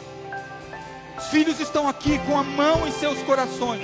os 1.16 1.26
filhos 1.28 1.61
estão 1.61 1.88
aqui 1.88 2.18
com 2.26 2.38
a 2.38 2.42
mão 2.42 2.86
em 2.86 2.92
seus 2.92 3.22
corações. 3.22 3.82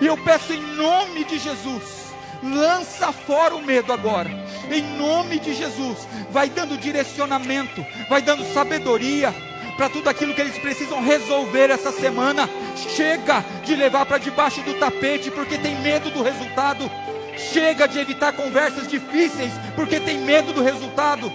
E 0.00 0.06
eu 0.06 0.16
peço 0.18 0.52
em 0.52 0.60
nome 0.60 1.24
de 1.24 1.38
Jesus, 1.38 2.03
lança 2.44 3.10
fora 3.12 3.54
o 3.54 3.62
medo 3.62 3.92
agora. 3.92 4.30
Em 4.70 4.82
nome 4.98 5.38
de 5.38 5.54
Jesus, 5.54 6.06
vai 6.30 6.48
dando 6.48 6.76
direcionamento, 6.76 7.84
vai 8.08 8.20
dando 8.20 8.44
sabedoria 8.52 9.34
para 9.76 9.88
tudo 9.88 10.08
aquilo 10.08 10.34
que 10.34 10.40
eles 10.40 10.58
precisam 10.58 11.02
resolver 11.02 11.70
essa 11.70 11.90
semana. 11.90 12.48
Chega 12.76 13.44
de 13.64 13.74
levar 13.74 14.06
para 14.06 14.18
debaixo 14.18 14.60
do 14.62 14.74
tapete 14.74 15.30
porque 15.30 15.58
tem 15.58 15.80
medo 15.80 16.10
do 16.10 16.22
resultado. 16.22 16.90
Chega 17.36 17.88
de 17.88 17.98
evitar 17.98 18.32
conversas 18.32 18.86
difíceis 18.86 19.52
porque 19.74 19.98
tem 19.98 20.18
medo 20.18 20.52
do 20.52 20.62
resultado. 20.62 21.32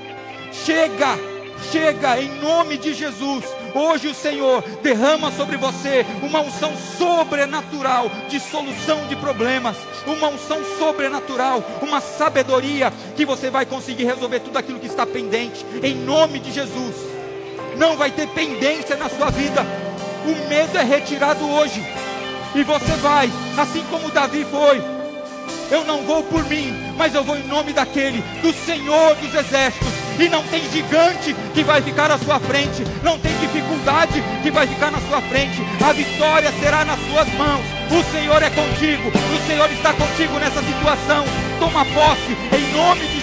Chega, 0.51 1.17
chega 1.71 2.21
em 2.21 2.39
nome 2.39 2.77
de 2.77 2.93
Jesus. 2.93 3.43
Hoje 3.73 4.07
o 4.07 4.13
Senhor 4.13 4.61
derrama 4.81 5.31
sobre 5.31 5.57
você 5.57 6.05
uma 6.21 6.41
unção 6.41 6.73
sobrenatural 6.97 8.09
de 8.27 8.39
solução 8.39 9.07
de 9.07 9.15
problemas, 9.15 9.77
uma 10.05 10.27
unção 10.27 10.59
sobrenatural, 10.77 11.63
uma 11.81 12.01
sabedoria 12.01 12.91
que 13.15 13.25
você 13.25 13.49
vai 13.49 13.65
conseguir 13.65 14.05
resolver 14.05 14.39
tudo 14.39 14.57
aquilo 14.57 14.79
que 14.79 14.87
está 14.87 15.05
pendente, 15.05 15.65
em 15.83 15.95
nome 15.95 16.39
de 16.39 16.51
Jesus. 16.51 16.95
Não 17.77 17.95
vai 17.95 18.11
ter 18.11 18.27
pendência 18.29 18.95
na 18.95 19.09
sua 19.09 19.29
vida, 19.29 19.65
o 20.25 20.49
medo 20.49 20.77
é 20.77 20.83
retirado 20.83 21.47
hoje. 21.49 21.81
E 22.55 22.63
você 22.63 22.93
vai, 22.97 23.29
assim 23.57 23.83
como 23.89 24.09
Davi 24.09 24.45
foi. 24.49 24.81
Eu 25.71 25.85
não 25.85 26.01
vou 26.01 26.23
por 26.23 26.43
mim, 26.45 26.73
mas 26.97 27.13
eu 27.13 27.23
vou 27.23 27.37
em 27.37 27.47
nome 27.47 27.73
daquele, 27.73 28.21
do 28.41 28.51
Senhor 28.51 29.15
dos 29.15 29.33
Exércitos. 29.35 29.98
E 30.19 30.27
não 30.27 30.43
tem 30.43 30.69
gigante 30.69 31.33
que 31.53 31.63
vai 31.63 31.81
ficar 31.81 32.11
à 32.11 32.17
sua 32.17 32.39
frente, 32.41 32.83
não 33.01 33.17
tem 33.17 33.31
dificuldade 33.37 34.21
que 34.43 34.51
vai 34.51 34.67
ficar 34.67 34.91
na 34.91 34.99
sua 35.01 35.21
frente. 35.21 35.61
A 35.81 35.93
vitória 35.93 36.51
será 36.59 36.83
nas 36.83 36.99
suas 36.99 37.27
mãos. 37.35 37.65
O 37.89 38.03
Senhor 38.11 38.43
é 38.43 38.49
contigo, 38.49 39.09
o 39.09 39.47
Senhor 39.47 39.71
está 39.71 39.93
contigo 39.93 40.37
nessa 40.39 40.61
situação. 40.61 41.23
Toma 41.57 41.85
posse 41.85 42.37
em 42.53 42.73
nome 42.73 43.01
de 43.01 43.13
Jesus. 43.13 43.19